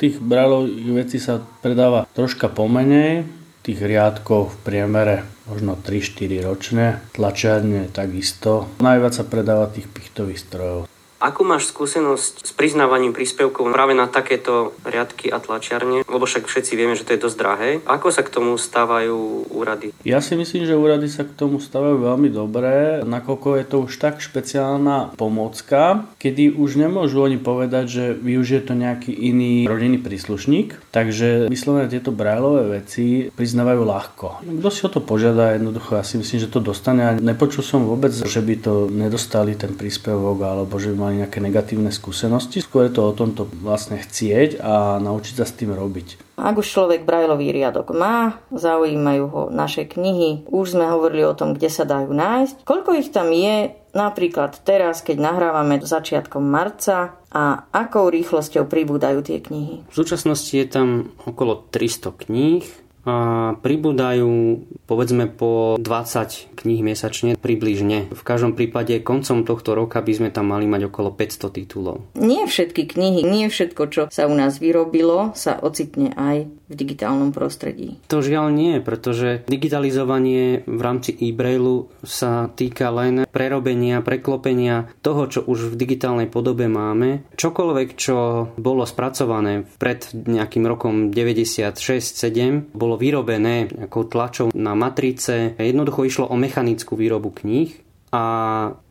Tých 0.00 0.16
brajlových 0.16 0.96
vecí 0.96 1.20
sa 1.20 1.44
predáva 1.60 2.08
troška 2.16 2.48
pomenej, 2.48 3.28
tých 3.60 3.84
riadkov 3.84 4.48
v 4.48 4.56
priemere 4.64 5.28
možno 5.44 5.76
3-4 5.76 6.40
ročne, 6.40 7.04
tlačiarne 7.12 7.92
takisto. 7.92 8.72
Najviac 8.80 9.12
sa 9.12 9.28
predáva 9.28 9.68
tých 9.68 9.92
pichtových 9.92 10.40
strojov. 10.40 10.88
Akú 11.20 11.44
máš 11.44 11.68
skúsenosť 11.68 12.48
s 12.48 12.52
priznávaním 12.56 13.12
príspevkov 13.12 13.76
práve 13.76 13.92
na 13.92 14.08
takéto 14.08 14.72
riadky 14.88 15.28
a 15.28 15.36
tlačiarne? 15.36 16.00
Lebo 16.08 16.24
však 16.24 16.48
všetci 16.48 16.72
vieme, 16.80 16.96
že 16.96 17.04
to 17.04 17.12
je 17.12 17.20
dosť 17.20 17.36
drahé. 17.36 17.70
Ako 17.84 18.08
sa 18.08 18.24
k 18.24 18.32
tomu 18.32 18.56
stávajú 18.56 19.52
úrady? 19.52 19.92
Ja 20.00 20.24
si 20.24 20.32
myslím, 20.32 20.64
že 20.64 20.80
úrady 20.80 21.12
sa 21.12 21.28
k 21.28 21.36
tomu 21.36 21.60
stávajú 21.60 22.00
veľmi 22.08 22.32
dobre, 22.32 23.04
nakoľko 23.04 23.60
je 23.60 23.64
to 23.68 23.76
už 23.84 24.00
tak 24.00 24.24
špeciálna 24.24 25.12
pomocka, 25.20 26.08
kedy 26.16 26.56
už 26.56 26.80
nemôžu 26.80 27.20
oni 27.20 27.36
povedať, 27.36 27.84
že 27.84 28.04
využije 28.16 28.72
to 28.72 28.72
nejaký 28.72 29.12
iný 29.12 29.68
rodinný 29.68 30.00
príslušník. 30.00 30.88
Takže 30.88 31.52
vyslovene 31.52 31.92
tieto 31.92 32.16
brajlové 32.16 32.80
veci 32.80 33.28
priznávajú 33.28 33.82
ľahko. 33.84 34.26
Kto 34.40 34.68
si 34.72 34.88
o 34.88 34.90
to 34.90 35.04
požiada, 35.04 35.52
jednoducho 35.52 36.00
ja 36.00 36.04
si 36.06 36.16
myslím, 36.16 36.40
že 36.40 36.48
to 36.48 36.64
dostane 36.64 37.04
a 37.04 37.12
nepočul 37.12 37.60
som 37.60 37.84
vôbec, 37.84 38.08
že 38.08 38.40
by 38.40 38.54
to 38.56 38.88
nedostali 38.88 39.52
ten 39.52 39.76
príspevok 39.76 40.40
alebo 40.48 40.80
že 40.80 40.96
by 40.96 41.09
mali 41.10 41.26
nejaké 41.26 41.42
negatívne 41.42 41.90
skúsenosti. 41.90 42.62
Skôr 42.62 42.86
je 42.86 42.94
to 42.94 43.10
o 43.10 43.16
tomto 43.18 43.50
vlastne 43.50 43.98
chcieť 43.98 44.62
a 44.62 45.02
naučiť 45.02 45.34
sa 45.42 45.42
s 45.42 45.58
tým 45.58 45.74
robiť. 45.74 46.38
Ak 46.38 46.54
už 46.54 46.70
človek 46.70 47.02
brajlový 47.02 47.50
riadok 47.50 47.90
má, 47.90 48.38
zaujímajú 48.54 49.24
ho 49.26 49.42
naše 49.50 49.90
knihy, 49.90 50.46
už 50.46 50.78
sme 50.78 50.86
hovorili 50.86 51.26
o 51.26 51.34
tom, 51.34 51.58
kde 51.58 51.66
sa 51.66 51.82
dajú 51.82 52.14
nájsť. 52.14 52.62
Koľko 52.62 52.90
ich 52.94 53.10
tam 53.10 53.34
je 53.34 53.74
napríklad 53.90 54.62
teraz, 54.62 55.02
keď 55.02 55.18
nahrávame 55.18 55.82
začiatkom 55.82 56.46
marca 56.46 57.18
a 57.34 57.66
akou 57.74 58.06
rýchlosťou 58.06 58.70
pribúdajú 58.70 59.18
tie 59.26 59.42
knihy? 59.42 59.90
V 59.90 59.94
súčasnosti 59.94 60.54
je 60.54 60.68
tam 60.70 61.10
okolo 61.26 61.66
300 61.74 62.22
kníh, 62.24 62.62
a 63.04 63.56
pribúdajú 63.58 64.60
povedzme 64.84 65.30
po 65.30 65.78
20 65.80 66.58
kníh 66.58 66.82
mesačne 66.84 67.38
približne. 67.38 68.12
V 68.12 68.22
každom 68.26 68.52
prípade 68.52 68.98
koncom 69.00 69.46
tohto 69.46 69.72
roka 69.72 70.02
by 70.02 70.12
sme 70.12 70.28
tam 70.28 70.52
mali 70.52 70.68
mať 70.68 70.90
okolo 70.90 71.14
500 71.14 71.56
titulov. 71.56 71.96
Nie 72.18 72.44
všetky 72.44 72.90
knihy, 72.90 73.22
nie 73.24 73.46
všetko, 73.48 73.82
čo 73.88 74.02
sa 74.10 74.28
u 74.28 74.34
nás 74.34 74.60
vyrobilo, 74.60 75.32
sa 75.32 75.56
ocitne 75.56 76.12
aj 76.18 76.50
v 76.70 76.74
digitálnom 76.78 77.34
prostredí. 77.34 77.98
To 78.06 78.22
žiaľ 78.22 78.54
nie, 78.54 78.78
pretože 78.78 79.42
digitalizovanie 79.50 80.62
v 80.70 80.80
rámci 80.80 81.10
e-brailu 81.10 81.90
sa 82.06 82.46
týka 82.46 82.94
len 82.94 83.26
prerobenia, 83.26 84.06
preklopenia 84.06 84.86
toho, 85.02 85.26
čo 85.26 85.40
už 85.42 85.74
v 85.74 85.78
digitálnej 85.78 86.30
podobe 86.30 86.70
máme. 86.70 87.26
Čokoľvek, 87.34 87.88
čo 87.98 88.46
bolo 88.54 88.86
spracované 88.86 89.66
pred 89.82 90.06
nejakým 90.14 90.62
rokom 90.62 91.10
96-7, 91.10 92.70
bolo 92.70 92.89
vyrobené 92.96 93.70
nejakou 93.70 94.06
tlačou 94.06 94.54
na 94.54 94.78
matrice. 94.78 95.58
Jednoducho 95.58 96.06
išlo 96.06 96.26
o 96.30 96.36
mechanickú 96.38 96.94
výrobu 96.94 97.34
kníh 97.34 97.90
a 98.10 98.24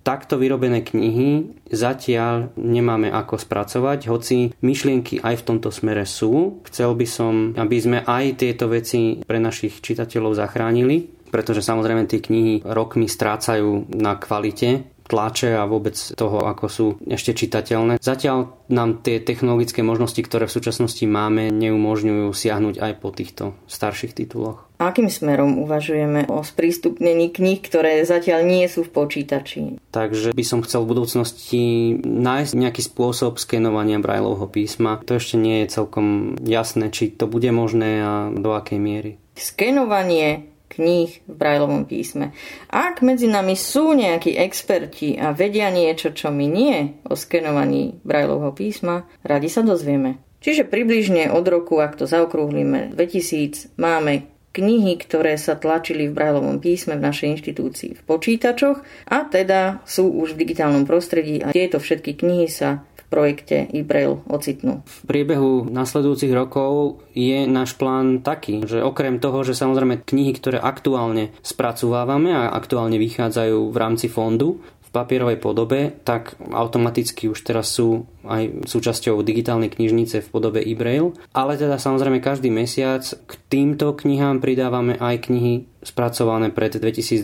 takto 0.07 0.39
vyrobené 0.39 0.79
knihy 0.79 1.59
zatiaľ 1.67 2.55
nemáme 2.55 3.11
ako 3.11 3.35
spracovať, 3.35 4.07
hoci 4.07 4.55
myšlienky 4.63 5.19
aj 5.19 5.43
v 5.43 5.45
tomto 5.45 5.69
smere 5.75 6.07
sú. 6.07 6.63
Chcel 6.71 6.95
by 6.95 7.07
som, 7.07 7.33
aby 7.59 7.77
sme 7.77 7.99
aj 8.07 8.39
tieto 8.39 8.71
veci 8.71 9.19
pre 9.19 9.43
našich 9.43 9.83
čitateľov 9.83 10.39
zachránili, 10.39 11.27
pretože 11.29 11.59
samozrejme 11.59 12.07
tie 12.07 12.23
knihy 12.23 12.63
rokmi 12.63 13.11
strácajú 13.11 13.91
na 13.91 14.15
kvalite 14.15 14.87
tlače 15.09 15.57
a 15.57 15.65
vôbec 15.65 15.97
toho, 15.97 16.45
ako 16.45 16.65
sú 16.69 16.87
ešte 17.09 17.33
čitateľné. 17.33 17.97
Zatiaľ 17.97 18.53
nám 18.69 19.01
tie 19.01 19.17
technologické 19.17 19.81
možnosti, 19.81 20.21
ktoré 20.21 20.45
v 20.45 20.55
súčasnosti 20.55 21.01
máme, 21.09 21.49
neumožňujú 21.49 22.29
siahnuť 22.29 22.75
aj 22.77 22.93
po 23.01 23.09
týchto 23.09 23.57
starších 23.65 24.13
tituloch. 24.13 24.69
Akým 24.79 25.11
smerom 25.11 25.59
uvažujeme 25.59 26.31
o 26.31 26.39
sprístupnení 26.39 27.35
kníh, 27.35 27.59
ktoré 27.59 27.99
zatiaľ 28.07 28.47
nie 28.47 28.63
sú 28.71 28.87
v 28.87 28.95
počítači? 28.95 29.61
Takže 29.91 30.31
by 30.31 30.43
som 30.47 30.63
chcel 30.63 30.87
v 30.87 30.91
budúcnosti 30.95 31.63
nájsť 31.99 32.53
nejaký 32.55 32.81
spôsob 32.87 33.41
skenovania 33.43 33.99
Braillovho 33.99 34.47
písma. 34.47 35.03
To 35.03 35.19
ešte 35.19 35.35
nie 35.35 35.67
je 35.67 35.75
celkom 35.75 36.39
jasné, 36.39 36.95
či 36.95 37.11
to 37.11 37.27
bude 37.27 37.51
možné 37.51 37.89
a 37.99 38.11
do 38.31 38.55
akej 38.55 38.79
miery. 38.79 39.11
Skenovanie 39.35 40.58
kníh 40.69 41.11
v 41.25 41.33
Brajlovom 41.33 41.89
písme. 41.89 42.31
Ak 42.69 43.01
medzi 43.01 43.25
nami 43.25 43.57
sú 43.57 43.97
nejakí 43.97 44.37
experti 44.37 45.17
a 45.17 45.33
vedia 45.33 45.73
niečo, 45.73 46.13
čo 46.13 46.29
mi 46.29 46.45
nie 46.45 47.01
o 47.09 47.17
skenovaní 47.17 47.97
Brajlovho 48.05 48.53
písma, 48.53 49.09
radi 49.25 49.49
sa 49.49 49.65
dozvieme. 49.65 50.21
Čiže 50.39 50.71
približne 50.71 51.35
od 51.35 51.43
roku, 51.43 51.83
ak 51.83 51.99
to 51.99 52.07
zaokrúhlime, 52.07 52.95
2000 52.95 53.75
máme 53.75 54.31
knihy, 54.49 54.97
ktoré 54.97 55.37
sa 55.37 55.53
tlačili 55.59 56.09
v 56.09 56.15
Brajlovom 56.15 56.57
písme 56.57 56.97
v 56.97 57.05
našej 57.05 57.37
inštitúcii 57.37 57.91
v 57.99 58.01
počítačoch 58.01 58.81
a 59.05 59.17
teda 59.29 59.85
sú 59.85 60.09
už 60.09 60.33
v 60.33 60.41
digitálnom 60.41 60.89
prostredí 60.89 61.45
a 61.45 61.53
tieto 61.53 61.77
všetky 61.77 62.17
knihy 62.17 62.49
sa 62.49 62.81
projekte 63.09 63.67
eBrail 63.73 64.21
ocitnú. 64.29 64.85
V 64.85 64.97
priebehu 65.09 65.67
nasledujúcich 65.67 66.31
rokov 66.31 67.01
je 67.17 67.49
náš 67.49 67.75
plán 67.75 68.21
taký, 68.21 68.63
že 68.63 68.85
okrem 68.85 69.17
toho, 69.17 69.41
že 69.41 69.57
samozrejme 69.57 70.05
knihy, 70.05 70.31
ktoré 70.37 70.57
aktuálne 70.61 71.33
spracovávame 71.41 72.31
a 72.31 72.53
aktuálne 72.53 73.01
vychádzajú 73.01 73.73
v 73.73 73.77
rámci 73.77 74.07
fondu, 74.07 74.61
v 74.89 74.95
papierovej 74.97 75.37
podobe, 75.37 75.93
tak 76.01 76.33
automaticky 76.49 77.29
už 77.29 77.45
teraz 77.45 77.69
sú 77.69 78.09
aj 78.25 78.65
súčasťou 78.65 79.21
digitálnej 79.21 79.69
knižnice 79.69 80.25
v 80.25 80.31
podobe 80.33 80.65
e-braille. 80.65 81.13
Ale 81.31 81.61
teda 81.61 81.77
samozrejme 81.77 82.19
každý 82.25 82.49
mesiac 82.49 83.05
k 83.05 83.31
týmto 83.47 83.93
knihám 83.93 84.41
pridávame 84.41 84.97
aj 84.97 85.29
knihy 85.29 85.69
spracované 85.79 86.51
pred 86.51 86.75
2021, 86.75 87.23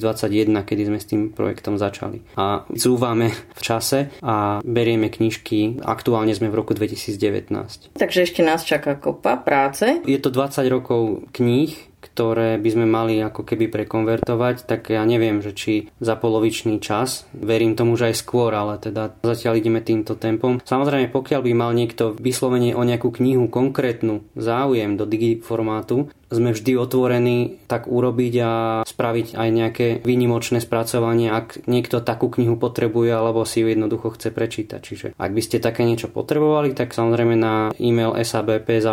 kedy 0.63 0.81
sme 0.87 0.99
s 1.01 1.09
tým 1.09 1.21
projektom 1.33 1.75
začali. 1.75 2.23
A 2.39 2.63
zúvame 2.71 3.33
v 3.33 3.61
čase 3.61 4.13
a 4.23 4.63
berieme 4.63 5.11
knižky, 5.11 5.83
aktuálne 5.83 6.31
sme 6.31 6.47
v 6.47 6.61
roku 6.63 6.71
2019. 6.77 7.97
Takže 7.97 8.19
ešte 8.23 8.41
nás 8.45 8.63
čaká 8.63 8.95
kopa 8.95 9.41
práce. 9.41 9.99
Je 10.07 10.19
to 10.21 10.31
20 10.31 10.69
rokov 10.71 11.27
kníh, 11.35 11.75
ktoré 12.15 12.55
by 12.55 12.69
sme 12.71 12.87
mali 12.87 13.19
ako 13.19 13.43
keby 13.43 13.67
prekonvertovať, 13.67 14.63
tak 14.63 14.87
ja 14.87 15.03
neviem, 15.03 15.43
že 15.43 15.51
či 15.51 15.91
za 15.99 16.15
polovičný 16.15 16.79
čas, 16.79 17.27
verím 17.35 17.75
tomu, 17.75 17.99
že 17.99 18.15
aj 18.15 18.23
skôr, 18.23 18.55
ale 18.55 18.79
teda 18.79 19.19
zatiaľ 19.19 19.59
ideme 19.59 19.83
týmto 19.83 20.15
tempom. 20.15 20.63
Samozrejme, 20.63 21.11
pokiaľ 21.11 21.43
by 21.43 21.51
mal 21.51 21.75
niekto 21.75 22.15
vyslovene 22.15 22.71
o 22.71 22.87
nejakú 22.87 23.11
knihu 23.19 23.51
konkrétnu 23.51 24.23
záujem 24.39 24.95
do 24.95 25.03
digi 25.03 25.43
formátu, 25.43 26.07
sme 26.31 26.55
vždy 26.55 26.73
otvorení 26.79 27.59
tak 27.69 27.85
urobiť 27.91 28.33
a 28.41 28.51
spraviť 28.87 29.35
aj 29.35 29.49
nejaké 29.51 29.87
výnimočné 30.01 30.63
spracovanie, 30.63 31.29
ak 31.29 31.67
niekto 31.69 32.01
takú 32.01 32.31
knihu 32.31 32.55
potrebuje 32.57 33.11
alebo 33.13 33.45
si 33.45 33.61
ju 33.61 33.67
jednoducho 33.69 34.15
chce 34.15 34.31
prečítať. 34.33 34.79
Čiže 34.81 35.07
ak 35.19 35.31
by 35.35 35.41
ste 35.43 35.61
také 35.61 35.85
niečo 35.85 36.09
potrebovali, 36.09 36.73
tak 36.73 36.95
samozrejme 36.95 37.35
na 37.37 37.69
e-mail 37.77 38.15
sabp.skn.sk 38.17 38.89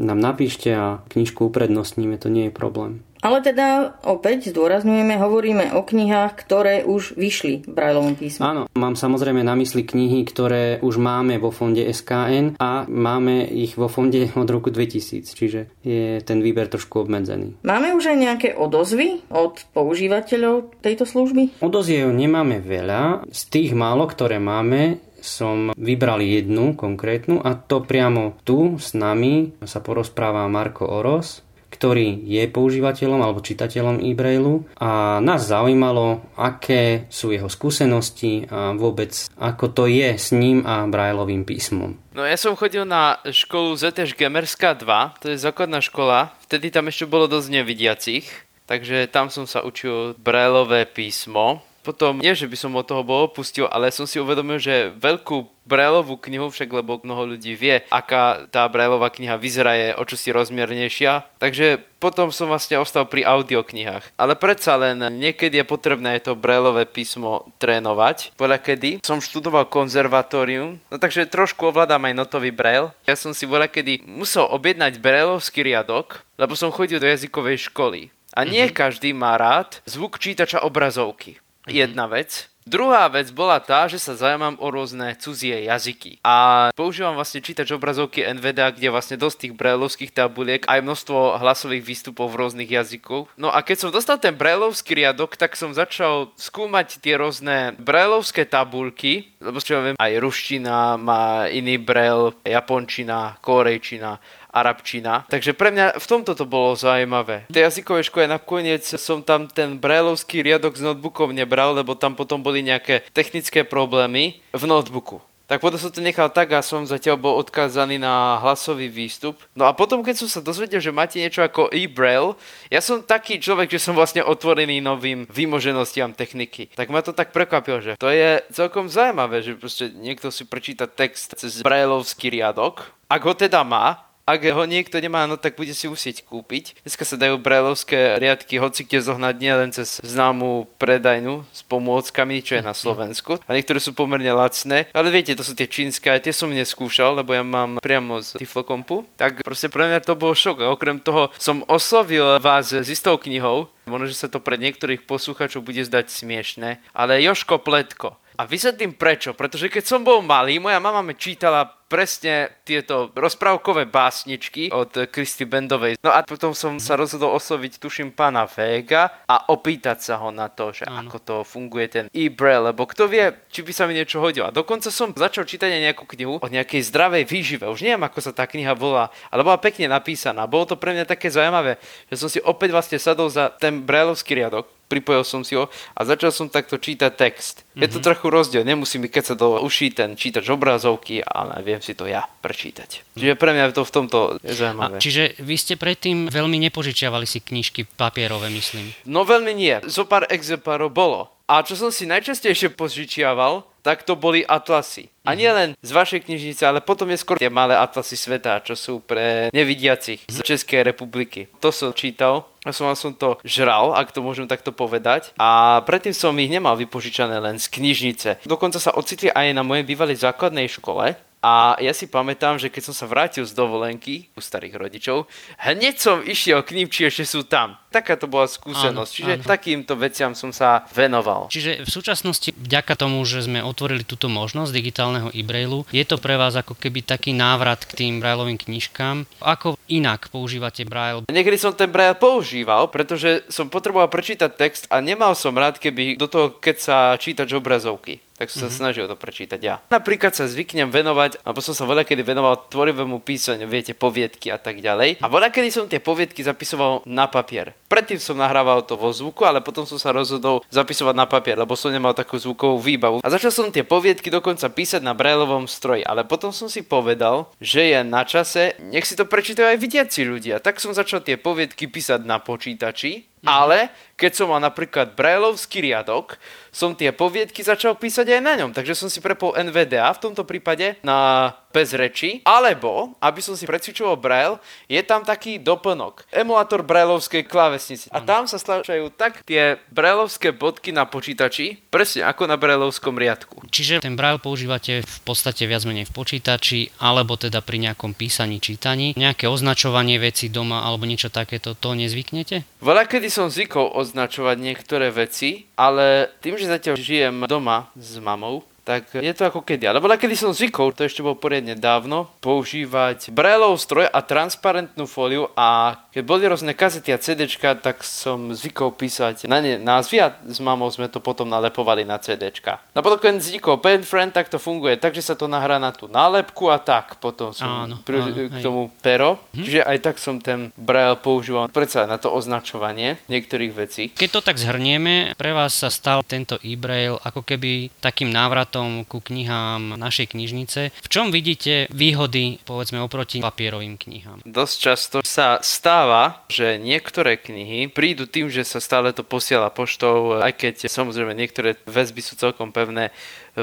nám 0.00 0.18
napíšte 0.18 0.72
a 0.72 1.04
knižku 1.12 1.52
uprednostníme, 1.52 2.16
to 2.16 2.32
nie 2.32 2.48
je 2.48 2.56
problém. 2.56 3.04
Ale 3.20 3.44
teda 3.44 4.00
opäť 4.08 4.48
zdôrazňujeme, 4.48 5.20
hovoríme 5.20 5.76
o 5.76 5.84
knihách, 5.84 6.32
ktoré 6.40 6.88
už 6.88 7.20
vyšli 7.20 7.68
v 7.68 7.72
Brajlovom 7.76 8.16
písme. 8.16 8.40
Áno, 8.40 8.62
mám 8.72 8.96
samozrejme 8.96 9.44
na 9.44 9.52
mysli 9.60 9.84
knihy, 9.84 10.24
ktoré 10.24 10.80
už 10.80 10.96
máme 10.96 11.36
vo 11.36 11.52
fonde 11.52 11.84
SKN 11.84 12.56
a 12.56 12.88
máme 12.88 13.44
ich 13.44 13.76
vo 13.76 13.92
fonde 13.92 14.24
od 14.40 14.48
roku 14.48 14.72
2000, 14.72 15.28
čiže 15.28 15.60
je 15.84 16.24
ten 16.24 16.40
výber 16.40 16.72
trošku 16.72 17.04
obmedzený. 17.04 17.60
Máme 17.60 17.92
už 17.92 18.08
aj 18.08 18.18
nejaké 18.18 18.48
odozvy 18.56 19.20
od 19.28 19.60
používateľov 19.76 20.80
tejto 20.80 21.04
služby? 21.04 21.60
Odoziev 21.60 22.08
nemáme 22.16 22.64
veľa. 22.64 23.28
Z 23.28 23.40
tých 23.52 23.76
málo, 23.76 24.08
ktoré 24.08 24.40
máme, 24.40 24.96
som 25.20 25.72
vybral 25.76 26.24
jednu 26.24 26.74
konkrétnu 26.74 27.40
a 27.40 27.54
to 27.54 27.84
priamo 27.84 28.40
tu 28.44 28.76
s 28.80 28.92
nami 28.96 29.54
sa 29.64 29.80
porozpráva 29.80 30.48
Marko 30.50 30.88
Oros, 30.88 31.44
ktorý 31.70 32.26
je 32.26 32.42
používateľom 32.50 33.22
alebo 33.22 33.40
čitateľom 33.40 34.02
e-brailu 34.02 34.66
a 34.76 35.22
nás 35.22 35.46
zaujímalo, 35.46 36.20
aké 36.34 37.06
sú 37.08 37.30
jeho 37.30 37.46
skúsenosti 37.46 38.50
a 38.50 38.74
vôbec 38.74 39.14
ako 39.38 39.70
to 39.70 39.84
je 39.86 40.10
s 40.18 40.34
ním 40.34 40.66
a 40.66 40.84
brailovým 40.90 41.46
písmom. 41.46 41.94
No 42.10 42.26
ja 42.26 42.34
som 42.34 42.58
chodil 42.58 42.82
na 42.82 43.22
školu 43.22 43.78
ZTŠ 43.78 44.18
Gemerská 44.18 44.74
2, 44.74 45.22
to 45.22 45.30
je 45.30 45.38
základná 45.38 45.78
škola, 45.78 46.34
vtedy 46.42 46.74
tam 46.74 46.90
ešte 46.90 47.06
bolo 47.06 47.30
dosť 47.30 47.48
nevidiacich, 47.62 48.26
takže 48.66 49.06
tam 49.06 49.30
som 49.30 49.46
sa 49.46 49.62
učil 49.62 50.18
brailové 50.18 50.90
písmo 50.90 51.62
Potom, 51.80 52.20
nie 52.20 52.36
že 52.36 52.44
by 52.44 52.56
som 52.56 52.76
od 52.76 52.84
toho 52.84 53.00
bol 53.00 53.24
opustil, 53.24 53.64
ale 53.68 53.88
som 53.88 54.04
si 54.04 54.20
uvedomil, 54.20 54.60
že 54.60 54.92
veľkú 55.00 55.48
Brailovú 55.70 56.18
knihu, 56.18 56.50
však 56.50 56.66
lebo 56.82 56.98
mnoho 56.98 57.36
ľudí 57.36 57.54
vie, 57.54 57.86
aká 57.94 58.50
tá 58.50 58.66
Brailová 58.66 59.06
kniha 59.06 59.38
vyzerá, 59.38 59.78
je 59.78 59.88
o 59.94 60.02
čosi 60.02 60.34
rozmiernejšia. 60.34 61.38
Takže 61.38 61.78
potom 62.02 62.34
som 62.34 62.50
vlastne 62.50 62.82
ostal 62.82 63.06
pri 63.06 63.22
audioknihách. 63.22 64.18
Ale 64.18 64.34
predsa 64.34 64.74
len 64.74 64.98
niekedy 64.98 65.62
je 65.62 65.70
potrebné 65.70 66.18
to 66.18 66.34
Brailové 66.34 66.90
písmo 66.90 67.46
trénovať. 67.62 68.34
Voľa 68.34 68.58
kedy 68.58 68.98
som 69.06 69.22
študoval 69.22 69.70
konzervatórium, 69.70 70.82
no 70.90 70.96
takže 70.98 71.30
trošku 71.30 71.70
ovládam 71.70 72.02
aj 72.02 72.18
notový 72.18 72.50
Braille. 72.50 72.90
Ja 73.06 73.14
som 73.14 73.30
si 73.30 73.46
voľa 73.46 73.70
kedy 73.70 74.10
musel 74.10 74.50
objednať 74.50 74.98
Brailovský 74.98 75.62
riadok, 75.62 76.26
lebo 76.34 76.58
som 76.58 76.74
chodil 76.74 76.98
do 76.98 77.06
jazykovej 77.06 77.70
školy. 77.70 78.10
A 78.34 78.42
nie 78.46 78.62
mm-hmm. 78.66 78.78
každý 78.78 79.10
má 79.14 79.38
rád 79.38 79.82
zvuk 79.86 80.18
čítača 80.18 80.62
obrazovky. 80.62 81.38
Jedna 81.68 82.08
vec. 82.08 82.48
Druhá 82.68 83.08
vec 83.08 83.32
bola 83.32 83.56
tá, 83.58 83.88
že 83.88 83.96
sa 83.96 84.14
zaujímam 84.14 84.54
o 84.60 84.68
rôzne 84.68 85.16
cudzie 85.16 85.64
jazyky. 85.66 86.20
A 86.20 86.68
používam 86.76 87.16
vlastne 87.16 87.40
čítač 87.40 87.72
obrazovky 87.72 88.22
NVDA, 88.22 88.70
kde 88.70 88.92
vlastne 88.92 89.16
dosť 89.16 89.36
tých 89.48 89.54
brailovských 89.56 90.12
tabuliek, 90.12 90.62
aj 90.68 90.84
množstvo 90.84 91.40
hlasových 91.40 91.82
výstupov 91.82 92.30
v 92.30 92.38
rôznych 92.44 92.70
jazykoch. 92.70 93.32
No 93.40 93.48
a 93.50 93.64
keď 93.64 93.76
som 93.88 93.90
dostal 93.90 94.20
ten 94.20 94.36
brailovský 94.36 95.02
riadok, 95.02 95.40
tak 95.40 95.56
som 95.56 95.72
začal 95.72 96.36
skúmať 96.36 97.00
tie 97.00 97.16
rôzne 97.16 97.74
brailovské 97.80 98.44
tabulky, 98.44 99.32
lebo 99.40 99.56
čo 99.58 99.80
ja 99.80 99.82
viem, 99.82 99.96
aj 99.96 100.12
ruština 100.20 101.00
má 101.00 101.48
iný 101.48 101.80
brail, 101.80 102.36
japončina, 102.44 103.40
korejčina 103.40 104.20
arabčina. 104.50 105.24
Takže 105.30 105.54
pre 105.54 105.70
mňa 105.70 105.96
v 105.96 106.06
tomto 106.06 106.34
to 106.34 106.44
bolo 106.44 106.74
zaujímavé. 106.74 107.46
V 107.48 107.54
tej 107.54 107.70
jazykovej 107.70 108.10
škole 108.10 108.26
nakoniec 108.26 108.82
som 108.82 109.22
tam 109.22 109.46
ten 109.46 109.78
brailovský 109.78 110.42
riadok 110.42 110.76
s 110.76 110.82
notebookom 110.82 111.30
nebral, 111.30 111.72
lebo 111.74 111.94
tam 111.94 112.18
potom 112.18 112.42
boli 112.42 112.60
nejaké 112.66 113.06
technické 113.14 113.62
problémy 113.62 114.42
v 114.50 114.64
notebooku. 114.66 115.22
Tak 115.50 115.58
potom 115.58 115.82
som 115.82 115.90
to 115.90 115.98
nechal 115.98 116.30
tak 116.30 116.54
a 116.54 116.62
som 116.62 116.86
zatiaľ 116.86 117.18
bol 117.18 117.34
odkázaný 117.42 117.98
na 117.98 118.38
hlasový 118.38 118.86
výstup. 118.86 119.34
No 119.50 119.66
a 119.66 119.74
potom, 119.74 119.98
keď 119.98 120.22
som 120.22 120.30
sa 120.30 120.38
dozvedel, 120.38 120.78
že 120.78 120.94
máte 120.94 121.18
niečo 121.18 121.42
ako 121.42 121.74
e-braille, 121.74 122.38
ja 122.70 122.78
som 122.78 123.02
taký 123.02 123.42
človek, 123.42 123.66
že 123.66 123.82
som 123.82 123.98
vlastne 123.98 124.22
otvorený 124.22 124.78
novým 124.78 125.26
výmoženostiam 125.26 126.14
techniky. 126.14 126.70
Tak 126.78 126.86
ma 126.94 127.02
to 127.02 127.10
tak 127.10 127.34
prekvapilo, 127.34 127.82
že 127.82 127.98
to 127.98 128.14
je 128.14 128.38
celkom 128.54 128.86
zaujímavé, 128.86 129.42
že 129.42 129.58
proste 129.58 129.90
niekto 129.90 130.30
si 130.30 130.46
prečíta 130.46 130.86
text 130.86 131.34
cez 131.34 131.66
brailovský 131.66 132.30
riadok. 132.30 132.86
Ak 133.10 133.26
ho 133.26 133.34
teda 133.34 133.66
má, 133.66 134.06
ak 134.36 134.46
ho 134.54 134.64
niekto 134.66 134.96
nemá, 135.02 135.26
no 135.26 135.34
tak 135.34 135.58
bude 135.58 135.74
si 135.74 135.90
musieť 135.90 136.22
kúpiť. 136.22 136.78
Dneska 136.86 137.02
sa 137.02 137.18
dajú 137.18 137.42
brailovské 137.42 138.20
riadky 138.22 138.62
hoci 138.62 138.86
kde 138.86 139.02
zohnať 139.02 139.34
nielen 139.42 139.70
cez 139.74 139.98
známu 140.02 140.70
predajnu 140.78 141.42
s 141.50 141.60
pomôckami, 141.66 142.42
čo 142.44 142.58
je 142.58 142.62
na 142.62 142.74
Slovensku. 142.76 143.42
A 143.44 143.50
niektoré 143.54 143.82
sú 143.82 143.90
pomerne 143.90 144.30
lacné. 144.30 144.86
Ale 144.94 145.10
viete, 145.10 145.34
to 145.34 145.42
sú 145.42 145.58
tie 145.58 145.66
čínske, 145.66 146.06
aj 146.06 146.30
tie 146.30 146.34
som 146.34 146.50
neskúšal, 146.50 147.18
lebo 147.18 147.34
ja 147.34 147.42
mám 147.42 147.82
priamo 147.82 148.22
z 148.22 148.38
Tiflokompu. 148.38 149.06
Tak 149.18 149.42
proste 149.42 149.66
pre 149.66 149.90
mňa 149.90 150.06
to 150.06 150.14
bol 150.14 150.32
šok. 150.32 150.62
A 150.62 150.72
okrem 150.72 151.02
toho 151.02 151.34
som 151.36 151.66
oslovil 151.66 152.38
vás 152.38 152.70
s 152.70 152.86
istou 152.86 153.18
knihou, 153.18 153.68
Možno, 153.90 154.06
že 154.06 154.22
sa 154.22 154.30
to 154.30 154.38
pre 154.38 154.54
niektorých 154.54 155.02
posluchačov 155.02 155.66
bude 155.66 155.82
zdať 155.82 156.14
smiešne, 156.14 156.78
ale 156.94 157.26
Joško 157.26 157.58
Pletko. 157.58 158.22
A 158.40 158.48
vysvetlím 158.48 158.96
prečo, 158.96 159.36
pretože 159.36 159.68
keď 159.68 159.84
som 159.84 160.00
bol 160.00 160.24
malý, 160.24 160.56
moja 160.56 160.80
mama 160.80 161.04
mi 161.04 161.12
čítala 161.12 161.68
presne 161.92 162.48
tieto 162.64 163.12
rozprávkové 163.12 163.84
básničky 163.84 164.72
od 164.72 165.12
Kristy 165.12 165.44
Bendovej. 165.44 166.00
No 166.00 166.08
a 166.08 166.24
potom 166.24 166.56
som 166.56 166.80
sa 166.80 166.96
rozhodol 166.96 167.36
osloviť, 167.36 167.76
tuším, 167.76 168.16
pána 168.16 168.48
Vega 168.48 169.12
a 169.28 169.52
opýtať 169.52 170.00
sa 170.00 170.16
ho 170.24 170.32
na 170.32 170.48
to, 170.48 170.72
že 170.72 170.88
Áno. 170.88 171.12
ako 171.12 171.16
to 171.20 171.36
funguje 171.44 171.86
ten 171.92 172.04
e-braille, 172.16 172.72
lebo 172.72 172.88
kto 172.88 173.12
vie, 173.12 173.28
či 173.52 173.60
by 173.60 173.72
sa 173.76 173.84
mi 173.84 173.92
niečo 173.92 174.24
hodilo. 174.24 174.48
A 174.48 174.56
dokonca 174.56 174.88
som 174.88 175.12
začal 175.12 175.44
čítať 175.44 175.68
aj 175.76 175.82
nejakú 175.92 176.08
knihu 176.16 176.40
o 176.40 176.48
nejakej 176.48 176.80
zdravej 176.88 177.28
výžive. 177.28 177.68
Už 177.68 177.84
neviem, 177.84 178.00
ako 178.08 178.24
sa 178.24 178.32
tá 178.32 178.48
kniha 178.48 178.72
volá, 178.72 179.12
ale 179.28 179.44
bola 179.44 179.60
pekne 179.60 179.84
napísaná. 179.92 180.48
Bolo 180.48 180.64
to 180.64 180.80
pre 180.80 180.96
mňa 180.96 181.04
také 181.04 181.28
zaujímavé, 181.28 181.76
že 182.08 182.16
som 182.16 182.32
si 182.32 182.40
opäť 182.40 182.72
vlastne 182.72 182.96
sadol 182.96 183.28
za 183.28 183.52
ten 183.52 183.84
brailovský 183.84 184.32
riadok 184.32 184.79
pripojil 184.90 185.22
som 185.22 185.46
si 185.46 185.54
ho 185.54 185.70
a 185.70 186.00
začal 186.02 186.34
som 186.34 186.50
takto 186.50 186.82
čítať 186.82 187.14
text. 187.14 187.62
Mm-hmm. 187.62 187.82
Je 187.86 187.88
to 187.94 187.98
mhm. 188.02 188.06
trochu 188.10 188.26
rozdiel, 188.26 188.62
nemusí 188.66 188.98
mi 188.98 189.06
keď 189.06 189.22
sa 189.22 189.34
do 189.38 189.62
uší 189.62 189.94
ten 189.94 190.18
čítač 190.18 190.50
obrazovky, 190.50 191.22
ale 191.22 191.62
viem 191.62 191.78
si 191.78 191.94
to 191.94 192.10
ja 192.10 192.26
prečítať. 192.26 193.14
Čiže 193.14 193.38
pre 193.38 193.54
mňa 193.54 193.70
to 193.70 193.86
v 193.86 193.92
tomto 193.94 194.18
je 194.42 194.58
zaujímavé. 194.58 194.98
A 194.98 195.02
čiže 195.02 195.38
vy 195.38 195.54
ste 195.54 195.78
predtým 195.78 196.26
veľmi 196.26 196.58
nepožičiavali 196.66 197.24
si 197.24 197.38
knižky 197.38 197.86
papierové, 197.94 198.50
myslím. 198.50 198.90
No 199.06 199.22
veľmi 199.22 199.54
nie. 199.54 199.78
Zo 199.86 200.10
pár 200.10 200.26
exemplárov 200.26 200.90
bolo. 200.90 201.30
A 201.50 201.66
čo 201.66 201.74
som 201.74 201.90
si 201.90 202.06
najčastejšie 202.06 202.70
požičiaval, 202.78 203.66
tak 203.82 204.06
to 204.06 204.14
boli 204.14 204.46
atlasy. 204.46 205.10
A 205.26 205.34
nie 205.34 205.50
len 205.50 205.74
z 205.82 205.90
vašej 205.90 206.30
knižnice, 206.30 206.62
ale 206.62 206.78
potom 206.78 207.10
je 207.10 207.18
skôr 207.18 207.42
tie 207.42 207.50
malé 207.50 207.74
atlasy 207.74 208.14
sveta, 208.14 208.62
čo 208.62 208.78
sú 208.78 209.02
pre 209.02 209.50
nevidiacich 209.50 210.30
z 210.30 210.36
Českej 210.46 210.86
republiky. 210.86 211.50
To 211.58 211.74
som 211.74 211.90
čítal 211.90 212.46
a 212.62 212.70
som, 212.70 212.86
som 212.94 213.10
to 213.10 213.34
žral, 213.42 213.98
ak 213.98 214.14
to 214.14 214.22
môžem 214.22 214.46
takto 214.46 214.70
povedať. 214.70 215.34
A 215.42 215.82
predtým 215.82 216.14
som 216.14 216.38
ich 216.38 216.52
nemal 216.54 216.78
vypožičané 216.78 217.42
len 217.42 217.58
z 217.58 217.66
knižnice. 217.66 218.46
Dokonca 218.46 218.78
sa 218.78 218.94
ocitli 218.94 219.34
aj 219.34 219.50
na 219.50 219.66
mojej 219.66 219.82
bývalej 219.82 220.22
základnej 220.22 220.70
škole, 220.70 221.18
a 221.40 221.72
ja 221.80 221.96
si 221.96 222.04
pamätám, 222.04 222.60
že 222.60 222.68
keď 222.68 222.92
som 222.92 222.94
sa 222.94 223.08
vrátil 223.08 223.48
z 223.48 223.56
dovolenky 223.56 224.28
u 224.36 224.44
starých 224.44 224.76
rodičov, 224.76 225.24
hneď 225.56 225.96
som 225.96 226.20
išiel 226.20 226.60
k 226.60 226.76
ním, 226.76 226.92
či 226.92 227.08
ešte 227.08 227.24
sú 227.24 227.48
tam. 227.48 227.80
Taká 227.90 228.14
to 228.14 228.30
bola 228.30 228.46
skúsenosť. 228.46 229.10
Áno, 229.10 229.18
Čiže 229.18 229.34
áno. 229.42 229.46
takýmto 229.46 229.98
veciam 229.98 230.32
som 230.38 230.54
sa 230.54 230.86
venoval. 230.94 231.50
Čiže 231.50 231.82
v 231.82 231.90
súčasnosti, 231.90 232.54
vďaka 232.54 232.94
tomu, 232.94 233.18
že 233.26 233.42
sme 233.42 233.66
otvorili 233.66 234.06
túto 234.06 234.30
možnosť 234.30 234.70
digitálneho 234.70 235.28
e-brailu, 235.34 235.82
je 235.90 236.04
to 236.06 236.22
pre 236.22 236.38
vás 236.38 236.54
ako 236.54 236.78
keby 236.78 237.02
taký 237.02 237.34
návrat 237.34 237.82
k 237.82 238.06
tým 238.06 238.22
brailovým 238.22 238.62
knižkám. 238.62 239.26
Ako 239.42 239.74
inak 239.90 240.30
používate 240.30 240.86
braille? 240.86 241.26
Niekedy 241.26 241.58
som 241.58 241.74
ten 241.74 241.90
braille 241.90 242.14
používal, 242.14 242.86
pretože 242.94 243.42
som 243.50 243.66
potreboval 243.66 244.06
prečítať 244.06 244.50
text 244.54 244.86
a 244.86 245.02
nemal 245.02 245.34
som 245.34 245.50
rád, 245.58 245.82
keby 245.82 246.14
do 246.14 246.30
toho, 246.30 246.54
keď 246.62 246.76
sa 246.78 246.96
čítač 247.18 247.50
obrazovky 247.50 248.22
tak 248.40 248.48
som 248.48 248.64
mm-hmm. 248.64 248.72
sa 248.72 248.72
mhm. 248.72 248.80
snažil 248.80 249.04
to 249.04 249.16
prečítať 249.20 249.60
ja. 249.60 249.84
Napríklad 249.92 250.32
sa 250.32 250.48
zvyknem 250.48 250.88
venovať, 250.88 251.44
alebo 251.44 251.60
som 251.60 251.76
sa 251.76 251.84
veľa 251.84 252.08
kedy 252.08 252.24
venoval 252.24 252.72
tvorivému 252.72 253.20
písaniu, 253.20 253.68
viete, 253.68 253.92
poviedky 253.92 254.48
a 254.48 254.56
tak 254.56 254.80
ďalej. 254.80 255.20
A 255.20 255.28
veľa 255.28 255.52
kedy 255.52 255.68
som 255.68 255.84
tie 255.84 256.00
poviedky 256.00 256.40
zapisoval 256.40 257.04
na 257.04 257.28
papier. 257.28 257.76
Predtým 257.90 258.22
som 258.22 258.38
nahrával 258.38 258.86
to 258.86 258.94
vo 258.94 259.10
zvuku, 259.10 259.42
ale 259.42 259.58
potom 259.58 259.82
som 259.82 259.98
sa 259.98 260.14
rozhodol 260.14 260.62
zapisovať 260.70 261.10
na 261.10 261.26
papier, 261.26 261.58
lebo 261.58 261.74
som 261.74 261.90
nemal 261.90 262.14
takú 262.14 262.38
zvukovú 262.38 262.78
výbavu. 262.78 263.18
A 263.18 263.28
začal 263.34 263.50
som 263.50 263.66
tie 263.74 263.82
poviedky 263.82 264.30
dokonca 264.30 264.70
písať 264.70 265.02
na 265.02 265.10
brailovom 265.10 265.66
stroji, 265.66 266.06
ale 266.06 266.22
potom 266.22 266.54
som 266.54 266.70
si 266.70 266.86
povedal, 266.86 267.50
že 267.58 267.90
je 267.90 268.00
na 268.06 268.22
čase, 268.22 268.78
nech 268.78 269.02
si 269.02 269.18
to 269.18 269.26
prečítajú 269.26 269.74
aj 269.74 269.82
vidiaci 269.82 270.22
ľudia. 270.22 270.62
Tak 270.62 270.78
som 270.78 270.94
začal 270.94 271.26
tie 271.26 271.34
poviedky 271.34 271.90
písať 271.90 272.22
na 272.22 272.38
počítači. 272.38 273.26
Ale 273.44 273.88
keď 274.20 274.32
som 274.36 274.52
mal 274.52 274.60
napríklad 274.60 275.16
brailovský 275.16 275.80
riadok, 275.80 276.36
som 276.70 276.92
tie 276.92 277.08
poviedky 277.10 277.64
začal 277.64 277.96
písať 277.96 278.36
aj 278.36 278.40
na 278.44 278.54
ňom. 278.60 278.70
Takže 278.76 278.92
som 278.92 279.08
si 279.08 279.18
prepol 279.18 279.56
NVDA 279.56 280.12
v 280.12 280.22
tomto 280.22 280.44
prípade 280.44 281.00
na 281.00 281.50
bez 281.70 281.94
reči, 281.94 282.42
alebo, 282.42 283.14
aby 283.22 283.38
som 283.38 283.54
si 283.54 283.62
precvičoval 283.62 284.18
Braille, 284.18 284.58
je 284.90 284.98
tam 285.06 285.22
taký 285.22 285.62
doplnok. 285.62 286.26
Emulátor 286.34 286.82
Braillovskej 286.82 287.46
klávesnice. 287.46 288.10
A 288.10 288.18
tam 288.18 288.50
sa 288.50 288.58
stlačajú 288.58 289.14
tak 289.14 289.46
tie 289.46 289.78
Braillovské 289.94 290.50
bodky 290.50 290.90
na 290.90 291.06
počítači, 291.06 291.78
presne 291.88 292.26
ako 292.26 292.50
na 292.50 292.58
Braillovskom 292.58 293.14
riadku. 293.14 293.70
Čiže 293.70 294.02
ten 294.02 294.18
Braille 294.18 294.42
používate 294.42 295.06
v 295.06 295.18
podstate 295.22 295.70
viac 295.70 295.86
menej 295.86 296.10
v 296.10 296.12
počítači, 296.14 296.90
alebo 296.98 297.38
teda 297.38 297.62
pri 297.62 297.78
nejakom 297.86 298.18
písaní, 298.18 298.58
čítaní. 298.58 299.14
Nejaké 299.14 299.46
označovanie 299.46 300.18
veci 300.18 300.50
doma 300.50 300.82
alebo 300.82 301.06
niečo 301.06 301.30
takéto, 301.30 301.78
to 301.78 301.94
nezvyknete? 301.94 302.82
Veľa 302.82 303.06
kedy 303.06 303.29
som 303.30 303.46
zvykol 303.48 303.94
označovať 303.94 304.56
niektoré 304.58 305.08
veci, 305.14 305.70
ale 305.78 306.28
tým, 306.42 306.58
že 306.58 306.68
zatiaľ 306.68 306.96
žijem 306.98 307.36
doma 307.46 307.88
s 307.94 308.18
mamou, 308.18 308.66
tak 308.90 309.22
je 309.22 309.30
to 309.30 309.46
ako 309.46 309.62
kedy. 309.62 309.86
Ale 309.86 310.02
kedy 310.02 310.34
som 310.34 310.50
zvykol, 310.50 310.90
to 310.90 311.06
ešte 311.06 311.22
bolo 311.22 311.38
poriadne 311.38 311.78
dávno, 311.78 312.26
používať 312.42 313.30
Brailleov 313.30 313.78
stroj 313.78 314.10
a 314.10 314.18
transparentnú 314.18 315.06
fóliu 315.06 315.46
a 315.54 315.94
keď 316.10 316.22
boli 316.26 316.42
rôzne 316.50 316.74
kazety 316.74 317.14
a 317.14 317.22
CDčka, 317.22 317.78
tak 317.78 318.02
som 318.02 318.50
zvykol 318.50 318.90
písať 318.98 319.46
na 319.46 319.62
ne 319.62 319.78
názvy 319.78 320.18
a 320.18 320.34
s 320.42 320.58
mamou 320.58 320.90
sme 320.90 321.06
to 321.06 321.22
potom 321.22 321.46
nalepovali 321.46 322.02
na 322.02 322.18
CDčka. 322.18 322.82
No 322.90 323.06
potom 323.06 323.22
keď 323.22 323.38
vznikol 323.38 323.78
Pen 323.78 324.02
Friend, 324.02 324.34
tak 324.34 324.50
to 324.50 324.58
funguje 324.58 324.98
tak, 324.98 325.14
že 325.14 325.22
sa 325.22 325.38
to 325.38 325.46
nahrá 325.46 325.78
na 325.78 325.94
tú 325.94 326.10
nálepku 326.10 326.66
a 326.66 326.82
tak 326.82 327.22
potom 327.22 327.54
som 327.54 327.86
áno, 327.86 328.02
pri, 328.02 328.26
áno, 328.26 328.50
k 328.50 328.58
tomu 328.58 328.90
pero. 328.98 329.38
Hm? 329.54 329.62
Čiže 329.62 329.80
aj 329.86 329.98
tak 330.02 330.16
som 330.18 330.42
ten 330.42 330.74
Braille 330.74 331.14
používal 331.22 331.70
predsa 331.70 332.10
na 332.10 332.18
to 332.18 332.34
označovanie 332.34 333.22
niektorých 333.30 333.72
vecí. 333.76 334.10
Keď 334.10 334.28
to 334.34 334.40
tak 334.42 334.58
zhrnieme, 334.58 335.38
pre 335.38 335.54
vás 335.54 335.78
sa 335.78 335.94
stal 335.94 336.26
tento 336.26 336.58
e-braille 336.66 337.20
ako 337.22 337.46
keby 337.46 337.92
takým 338.00 338.32
návratom 338.32 338.79
návratom 338.80 339.04
ku 339.04 339.20
knihám 339.20 340.00
našej 340.00 340.32
knižnice. 340.32 340.80
V 340.96 341.08
čom 341.08 341.28
vidíte 341.28 341.86
výhody, 341.92 342.58
povedzme, 342.64 343.00
oproti 343.04 343.44
papierovým 343.44 344.00
knihám? 344.00 344.40
Dosť 344.48 344.76
často 344.80 345.16
sa 345.24 345.60
stáva, 345.60 346.44
že 346.48 346.80
niektoré 346.80 347.36
knihy 347.36 347.92
prídu 347.92 348.24
tým, 348.24 348.48
že 348.48 348.64
sa 348.64 348.80
stále 348.80 349.12
to 349.12 349.20
posiela 349.20 349.68
poštou, 349.68 350.40
aj 350.40 350.56
keď 350.56 350.74
samozrejme 350.88 351.36
niektoré 351.36 351.76
väzby 351.84 352.22
sú 352.24 352.34
celkom 352.40 352.72
pevné, 352.72 353.12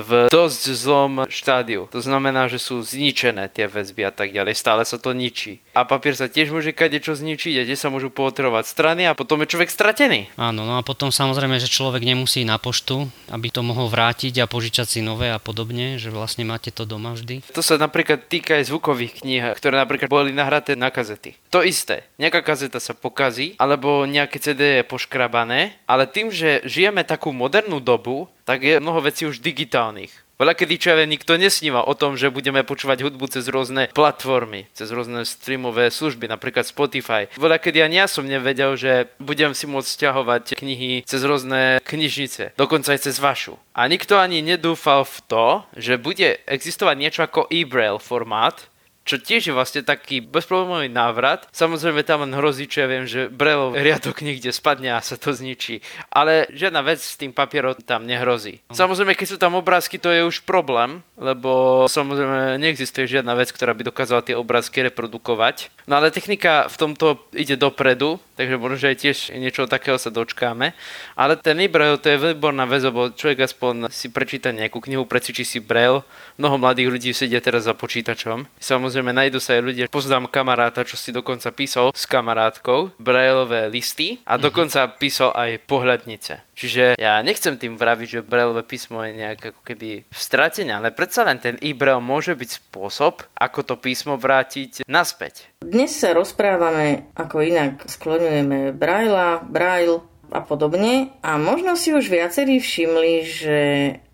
v 0.04 0.30
dosť 0.30 0.64
zlom 0.74 1.14
štádiu. 1.30 1.90
To 1.90 2.00
znamená, 2.02 2.46
že 2.52 2.62
sú 2.62 2.82
zničené 2.82 3.50
tie 3.50 3.66
väzby 3.66 4.06
a 4.06 4.12
tak 4.14 4.34
ďalej. 4.34 4.54
Stále 4.54 4.84
sa 4.86 5.02
to 5.02 5.14
ničí. 5.14 5.60
A 5.74 5.86
papier 5.86 6.14
sa 6.14 6.30
tiež 6.30 6.54
môže 6.54 6.74
kadečo 6.74 7.18
zničiť 7.18 7.54
a 7.62 7.66
kde 7.66 7.78
sa 7.78 7.90
môžu 7.90 8.14
pootrovať 8.14 8.66
strany 8.70 9.10
a 9.10 9.18
potom 9.18 9.42
je 9.44 9.52
človek 9.52 9.70
stratený. 9.74 10.30
Áno, 10.38 10.66
no 10.66 10.78
a 10.78 10.86
potom 10.86 11.10
samozrejme, 11.10 11.58
že 11.58 11.72
človek 11.72 12.06
nemusí 12.06 12.46
na 12.46 12.62
poštu, 12.62 13.10
aby 13.34 13.48
to 13.50 13.62
mohol 13.66 13.90
vrátiť 13.90 14.44
a 14.44 14.50
požičať 14.50 14.98
si 14.98 15.00
nové 15.02 15.30
a 15.34 15.42
podobne, 15.42 15.98
že 15.98 16.14
vlastne 16.14 16.46
máte 16.46 16.70
to 16.70 16.86
doma 16.86 17.14
vždy. 17.18 17.42
To 17.54 17.62
sa 17.66 17.78
napríklad 17.82 18.30
týka 18.30 18.58
aj 18.58 18.70
zvukových 18.70 19.24
kníh, 19.24 19.44
ktoré 19.58 19.78
napríklad 19.82 20.10
boli 20.10 20.32
nahraté 20.34 20.78
na 20.78 20.94
kazety. 20.94 21.38
To 21.50 21.66
isté. 21.66 22.06
Nejaká 22.22 22.44
kazeta 22.44 22.82
sa 22.82 22.98
pokazí, 22.98 23.58
alebo 23.58 24.06
nejaké 24.06 24.38
CD 24.38 24.82
je 24.82 24.84
poškrabané, 24.86 25.78
ale 25.90 26.10
tým, 26.10 26.30
že 26.34 26.62
žijeme 26.66 27.02
takú 27.04 27.34
modernú 27.34 27.80
dobu, 27.82 28.30
tak 28.48 28.64
je 28.64 28.80
mnoho 28.80 29.04
vecí 29.04 29.28
už 29.28 29.44
digitálnych. 29.44 30.24
Veľa 30.38 30.54
kedy 30.54 30.76
čo 30.78 30.94
nikto 30.94 31.34
nesníva 31.34 31.82
o 31.82 31.98
tom, 31.98 32.14
že 32.14 32.30
budeme 32.30 32.62
počúvať 32.62 33.10
hudbu 33.10 33.26
cez 33.26 33.50
rôzne 33.50 33.90
platformy, 33.90 34.70
cez 34.70 34.94
rôzne 34.94 35.26
streamové 35.26 35.90
služby, 35.90 36.30
napríklad 36.30 36.62
Spotify. 36.62 37.26
Veľa 37.42 37.58
kedy 37.58 37.82
ani 37.82 37.98
ja 37.98 38.06
som 38.06 38.22
nevedel, 38.22 38.78
že 38.78 39.10
budem 39.18 39.58
si 39.58 39.66
môcť 39.66 39.90
stiahovať 39.90 40.44
knihy 40.62 41.02
cez 41.10 41.26
rôzne 41.26 41.82
knižnice, 41.82 42.54
dokonca 42.54 42.94
aj 42.94 43.10
cez 43.10 43.18
vašu. 43.18 43.58
A 43.74 43.90
nikto 43.90 44.22
ani 44.22 44.46
nedúfal 44.46 45.10
v 45.10 45.18
to, 45.26 45.46
že 45.74 45.98
bude 45.98 46.38
existovať 46.46 46.96
niečo 47.02 47.22
ako 47.26 47.50
e-braille 47.50 47.98
formát, 47.98 48.62
čo 49.08 49.16
tiež 49.16 49.48
je 49.48 49.56
vlastne 49.56 49.82
taký 49.88 50.20
bezproblémový 50.20 50.92
návrat. 50.92 51.48
Samozrejme 51.56 52.04
tam 52.04 52.28
len 52.28 52.36
hrozí, 52.36 52.68
čo 52.68 52.84
ja 52.84 52.88
viem, 52.92 53.08
že 53.08 53.32
brelov 53.32 53.80
riadok 53.80 54.20
niekde 54.20 54.52
spadne 54.52 54.92
a 54.92 55.00
sa 55.00 55.16
to 55.16 55.32
zničí. 55.32 55.80
Ale 56.12 56.52
žiadna 56.52 56.84
vec 56.84 57.00
s 57.00 57.16
tým 57.16 57.32
papierom 57.32 57.80
tam 57.88 58.04
nehrozí. 58.04 58.60
Samozrejme, 58.76 59.16
keď 59.16 59.28
sú 59.32 59.38
tam 59.40 59.56
obrázky, 59.56 59.96
to 59.96 60.12
je 60.12 60.28
už 60.28 60.44
problém, 60.44 61.00
lebo 61.16 61.88
samozrejme 61.88 62.60
neexistuje 62.60 63.08
žiadna 63.08 63.32
vec, 63.40 63.48
ktorá 63.56 63.72
by 63.72 63.88
dokázala 63.88 64.22
tie 64.28 64.36
obrázky 64.36 64.84
reprodukovať. 64.92 65.72
No 65.88 66.04
ale 66.04 66.12
technika 66.12 66.68
v 66.68 66.76
tomto 66.76 67.08
ide 67.32 67.56
dopredu, 67.56 68.20
takže 68.38 68.62
možno, 68.62 68.78
že 68.78 68.94
aj 68.94 68.98
tiež 69.02 69.18
niečo 69.42 69.66
takého 69.66 69.98
sa 69.98 70.14
dočkáme. 70.14 70.78
Ale 71.18 71.34
ten 71.42 71.58
e-braille 71.58 71.98
to 71.98 72.14
je 72.14 72.22
výborná 72.22 72.70
vec, 72.70 72.86
lebo 72.86 73.10
človek 73.10 73.50
aspoň 73.50 73.90
si 73.90 74.14
prečíta 74.14 74.54
nejakú 74.54 74.78
knihu, 74.86 75.10
precvičí 75.10 75.42
si 75.42 75.58
braille. 75.58 76.06
Mnoho 76.38 76.62
mladých 76.62 76.94
ľudí 76.94 77.10
sedia 77.18 77.42
teraz 77.42 77.66
za 77.66 77.74
počítačom. 77.74 78.46
Samozrejme 78.62 79.10
nájdu 79.10 79.42
sa 79.42 79.58
aj 79.58 79.62
ľudia, 79.66 79.86
poznám 79.90 80.30
kamaráta, 80.30 80.86
čo 80.86 80.94
si 80.94 81.10
dokonca 81.10 81.50
písal 81.50 81.90
s 81.98 82.06
kamarátkou 82.06 82.94
brailové 83.02 83.74
listy 83.74 84.22
a 84.30 84.38
mhm. 84.38 84.42
dokonca 84.46 84.86
písal 85.02 85.34
aj 85.34 85.66
pohľadnice. 85.66 86.46
Čiže 86.58 86.98
ja 86.98 87.22
nechcem 87.22 87.54
tým 87.54 87.78
vraviť, 87.78 88.08
že 88.10 88.26
brailové 88.26 88.66
písmo 88.66 89.06
je 89.06 89.14
nejak 89.14 89.54
ako 89.54 89.62
keby 89.62 90.10
stratené, 90.10 90.74
ale 90.74 90.90
predsa 90.90 91.22
len 91.22 91.38
ten 91.38 91.54
e-braille 91.62 92.02
môže 92.02 92.34
byť 92.34 92.50
spôsob, 92.50 93.22
ako 93.38 93.60
to 93.62 93.76
písmo 93.78 94.18
vrátiť 94.18 94.82
naspäť. 94.90 95.54
Dnes 95.68 96.00
sa 96.00 96.16
rozprávame, 96.16 97.12
ako 97.12 97.44
inak 97.44 97.92
skloňujeme 97.92 98.72
braila, 98.72 99.44
braille 99.44 100.00
a 100.32 100.40
podobne. 100.40 101.12
A 101.20 101.36
možno 101.36 101.76
si 101.76 101.92
už 101.92 102.08
viacerí 102.08 102.64
všimli, 102.64 103.14
že 103.28 103.60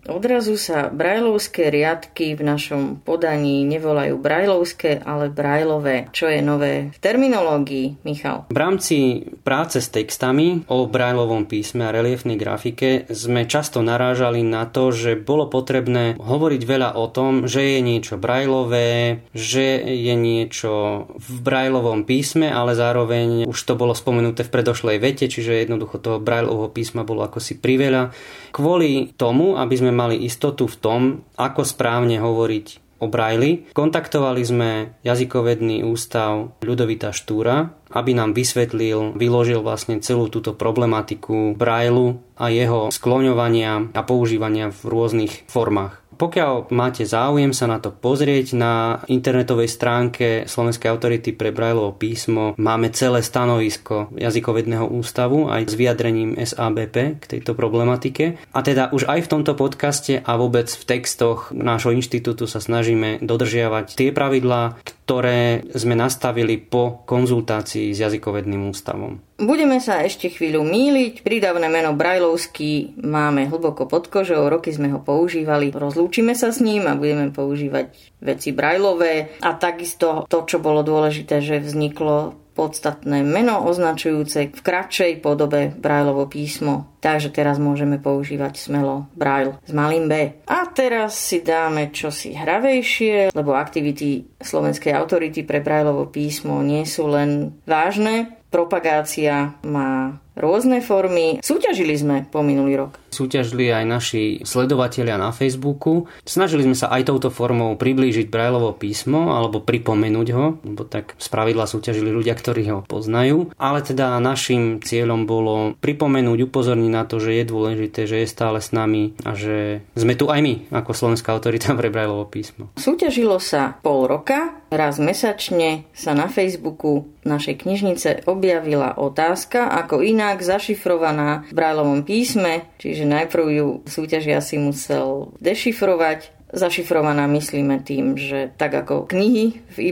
Odrazu 0.03 0.59
sa 0.59 0.91
brajlovské 0.91 1.71
riadky 1.71 2.35
v 2.35 2.43
našom 2.43 2.99
podaní 3.07 3.63
nevolajú 3.63 4.19
brajlovské, 4.19 4.99
ale 4.99 5.31
brajlové. 5.31 6.11
Čo 6.11 6.27
je 6.27 6.43
nové 6.43 6.91
v 6.91 6.97
terminológii, 6.99 8.03
Michal? 8.03 8.51
V 8.51 8.59
rámci 8.59 9.23
práce 9.47 9.79
s 9.79 9.87
textami 9.87 10.67
o 10.67 10.83
brajlovom 10.91 11.47
písme 11.47 11.87
a 11.87 11.95
reliefnej 11.95 12.35
grafike 12.35 13.07
sme 13.15 13.47
často 13.47 13.79
narážali 13.79 14.43
na 14.43 14.67
to, 14.67 14.91
že 14.91 15.15
bolo 15.15 15.47
potrebné 15.47 16.19
hovoriť 16.19 16.61
veľa 16.67 16.99
o 16.99 17.07
tom, 17.07 17.47
že 17.47 17.63
je 17.63 17.79
niečo 17.79 18.19
brajlové, 18.19 19.23
že 19.31 19.87
je 19.87 20.15
niečo 20.19 21.07
v 21.15 21.35
brajlovom 21.39 22.03
písme, 22.03 22.51
ale 22.51 22.75
zároveň 22.75 23.47
už 23.47 23.59
to 23.63 23.79
bolo 23.79 23.95
spomenuté 23.95 24.43
v 24.43 24.51
predošlej 24.51 24.99
vete, 24.99 25.31
čiže 25.31 25.63
jednoducho 25.63 25.95
toho 26.03 26.19
brajlového 26.19 26.75
písma 26.75 27.07
bolo 27.07 27.23
ako 27.23 27.39
si 27.39 27.55
priveľa. 27.55 28.11
Kvôli 28.51 29.15
tomu, 29.15 29.55
aby 29.55 29.73
sme 29.79 29.92
mali 29.93 30.25
istotu 30.25 30.65
v 30.65 30.75
tom, 30.75 31.01
ako 31.37 31.63
správne 31.63 32.19
hovoriť 32.19 32.83
o 33.03 33.11
Braille. 33.11 33.67
Kontaktovali 33.75 34.41
sme 34.47 34.71
jazykovedný 35.03 35.83
ústav 35.83 36.55
Ľudovita 36.63 37.11
Štúra, 37.11 37.75
aby 37.91 38.15
nám 38.15 38.31
vysvetlil, 38.31 39.19
vyložil 39.19 39.59
vlastne 39.59 39.99
celú 39.99 40.31
túto 40.31 40.55
problematiku 40.55 41.53
Braille 41.59 42.19
a 42.39 42.47
jeho 42.47 42.89
skloňovania 42.89 43.91
a 43.91 44.01
používania 44.07 44.71
v 44.71 44.81
rôznych 44.87 45.47
formách. 45.51 46.02
Pokiaľ 46.23 46.71
máte 46.71 47.03
záujem 47.03 47.51
sa 47.51 47.67
na 47.67 47.83
to 47.83 47.91
pozrieť, 47.91 48.55
na 48.55 49.03
internetovej 49.11 49.67
stránke 49.67 50.47
Slovenskej 50.47 50.87
autority 50.87 51.35
pre 51.35 51.51
Brajlovo 51.51 51.99
písmo 51.99 52.55
máme 52.55 52.95
celé 52.95 53.19
stanovisko 53.19 54.07
jazykovedného 54.15 54.87
ústavu 54.87 55.51
aj 55.51 55.67
s 55.67 55.75
vyjadrením 55.75 56.39
SABP 56.39 57.19
k 57.19 57.23
tejto 57.27 57.59
problematike. 57.59 58.39
A 58.55 58.63
teda 58.63 58.87
už 58.95 59.03
aj 59.11 59.27
v 59.27 59.31
tomto 59.35 59.51
podcaste 59.59 60.23
a 60.23 60.31
vôbec 60.39 60.71
v 60.71 60.83
textoch 60.87 61.51
nášho 61.51 61.91
inštitútu 61.91 62.47
sa 62.47 62.63
snažíme 62.63 63.19
dodržiavať 63.19 63.91
tie 63.91 64.15
pravidlá, 64.15 64.79
ktoré 65.03 65.67
sme 65.75 65.99
nastavili 65.99 66.55
po 66.55 67.03
konzultácii 67.03 67.91
s 67.91 67.99
jazykovedným 68.07 68.71
ústavom. 68.71 69.19
Budeme 69.35 69.83
sa 69.83 69.99
ešte 69.99 70.31
chvíľu 70.31 70.63
míliť. 70.63 71.27
Prídavné 71.27 71.67
meno 71.67 71.91
Brajlovský 71.91 72.95
máme 73.03 73.51
hlboko 73.51 73.83
pod 73.83 74.07
kožou, 74.07 74.47
roky 74.47 74.71
sme 74.71 74.95
ho 74.95 75.03
používali. 75.03 75.75
Rozlúčime 75.75 76.39
sa 76.39 76.55
s 76.55 76.63
ním 76.63 76.87
a 76.87 76.95
budeme 76.95 77.35
používať 77.35 77.91
veci 78.23 78.55
Brajlové. 78.55 79.35
A 79.43 79.59
takisto 79.59 80.23
to, 80.31 80.47
čo 80.47 80.63
bolo 80.63 80.87
dôležité, 80.87 81.43
že 81.43 81.59
vzniklo 81.59 82.42
podstatné 82.53 83.25
meno 83.25 83.65
označujúce 83.65 84.53
v 84.53 84.61
kratšej 84.61 85.19
podobe 85.19 85.73
Brajlovo 85.73 86.29
písmo. 86.29 86.93
Takže 87.03 87.35
teraz 87.35 87.59
môžeme 87.59 87.99
používať 87.99 88.55
smelo 88.55 89.11
Braille 89.17 89.59
s 89.65 89.71
malým 89.75 90.07
B. 90.07 90.39
A 90.47 90.69
teraz 90.71 91.19
si 91.19 91.43
dáme 91.43 91.91
čosi 91.91 92.31
hravejšie, 92.31 93.35
lebo 93.35 93.57
aktivity 93.57 94.39
Slovenskej 94.39 94.95
autority 94.95 95.43
pre 95.43 95.59
Brajlovo 95.59 96.07
písmo 96.07 96.63
nie 96.63 96.87
sú 96.87 97.11
len 97.11 97.59
vážne. 97.67 98.39
Propagácia 98.47 99.57
má 99.65 100.21
rôzne 100.37 100.79
formy. 100.79 101.41
Súťažili 101.41 101.97
sme 101.97 102.17
po 102.29 102.45
minulý 102.45 102.87
rok. 102.87 103.02
Súťažili 103.13 103.69
aj 103.69 103.85
naši 103.85 104.23
sledovatelia 104.41 105.21
na 105.21 105.29
Facebooku. 105.29 106.09
Snažili 106.25 106.65
sme 106.65 106.73
sa 106.73 106.89
aj 106.89 107.13
touto 107.13 107.29
formou 107.29 107.77
priblížiť 107.77 108.25
Brajlovo 108.33 108.73
písmo 108.73 109.37
alebo 109.37 109.61
pripomenúť 109.61 110.27
ho, 110.33 110.57
lebo 110.65 110.81
tak 110.81 111.13
spravidla 111.21 111.69
súťažili 111.69 112.09
ľudia, 112.09 112.33
ktorí 112.33 112.65
ho 112.73 112.79
poznajú. 112.89 113.53
Ale 113.61 113.85
teda 113.85 114.17
našim 114.17 114.81
cieľom 114.81 115.29
bolo 115.29 115.77
pripomenúť, 115.77 116.49
upozorniť 116.49 116.91
na 116.91 117.05
to, 117.05 117.21
že 117.21 117.37
je 117.37 117.43
dôležité, 117.45 118.09
že 118.09 118.25
je 118.25 118.33
stále 118.33 118.57
s 118.57 118.73
nami 118.73 119.13
a 119.21 119.37
že 119.37 119.85
sme 119.93 120.17
tu 120.17 120.33
aj 120.33 120.41
my 120.41 120.53
ako 120.73 120.91
Slovenská 120.97 121.37
autorita 121.37 121.77
pre 121.77 121.93
Brajlovo 121.93 122.25
písmo. 122.25 122.73
Súťažilo 122.81 123.37
sa 123.37 123.77
pol 123.85 124.09
roka, 124.09 124.57
raz 124.73 124.97
mesačne 124.97 125.85
sa 125.93 126.17
na 126.17 126.25
Facebooku 126.25 127.13
našej 127.23 127.63
knižnice 127.63 128.09
objavila 128.27 128.97
otázka, 128.97 129.71
ako 129.85 130.03
inak 130.03 130.43
zašifrovaná 130.43 131.47
v 131.47 131.55
Brajlovom 131.55 132.01
písme, 132.03 132.67
čiže 132.81 133.02
najprv 133.07 133.45
ju 133.51 133.67
súťažia 133.85 134.39
si 134.39 134.59
musel 134.59 135.31
dešifrovať, 135.39 136.43
zašifrovaná 136.53 137.25
myslíme 137.33 137.81
tým, 137.81 138.13
že 138.13 138.53
tak 138.55 138.77
ako 138.77 139.09
knihy 139.09 139.65
v 139.73 139.77
e 139.89 139.91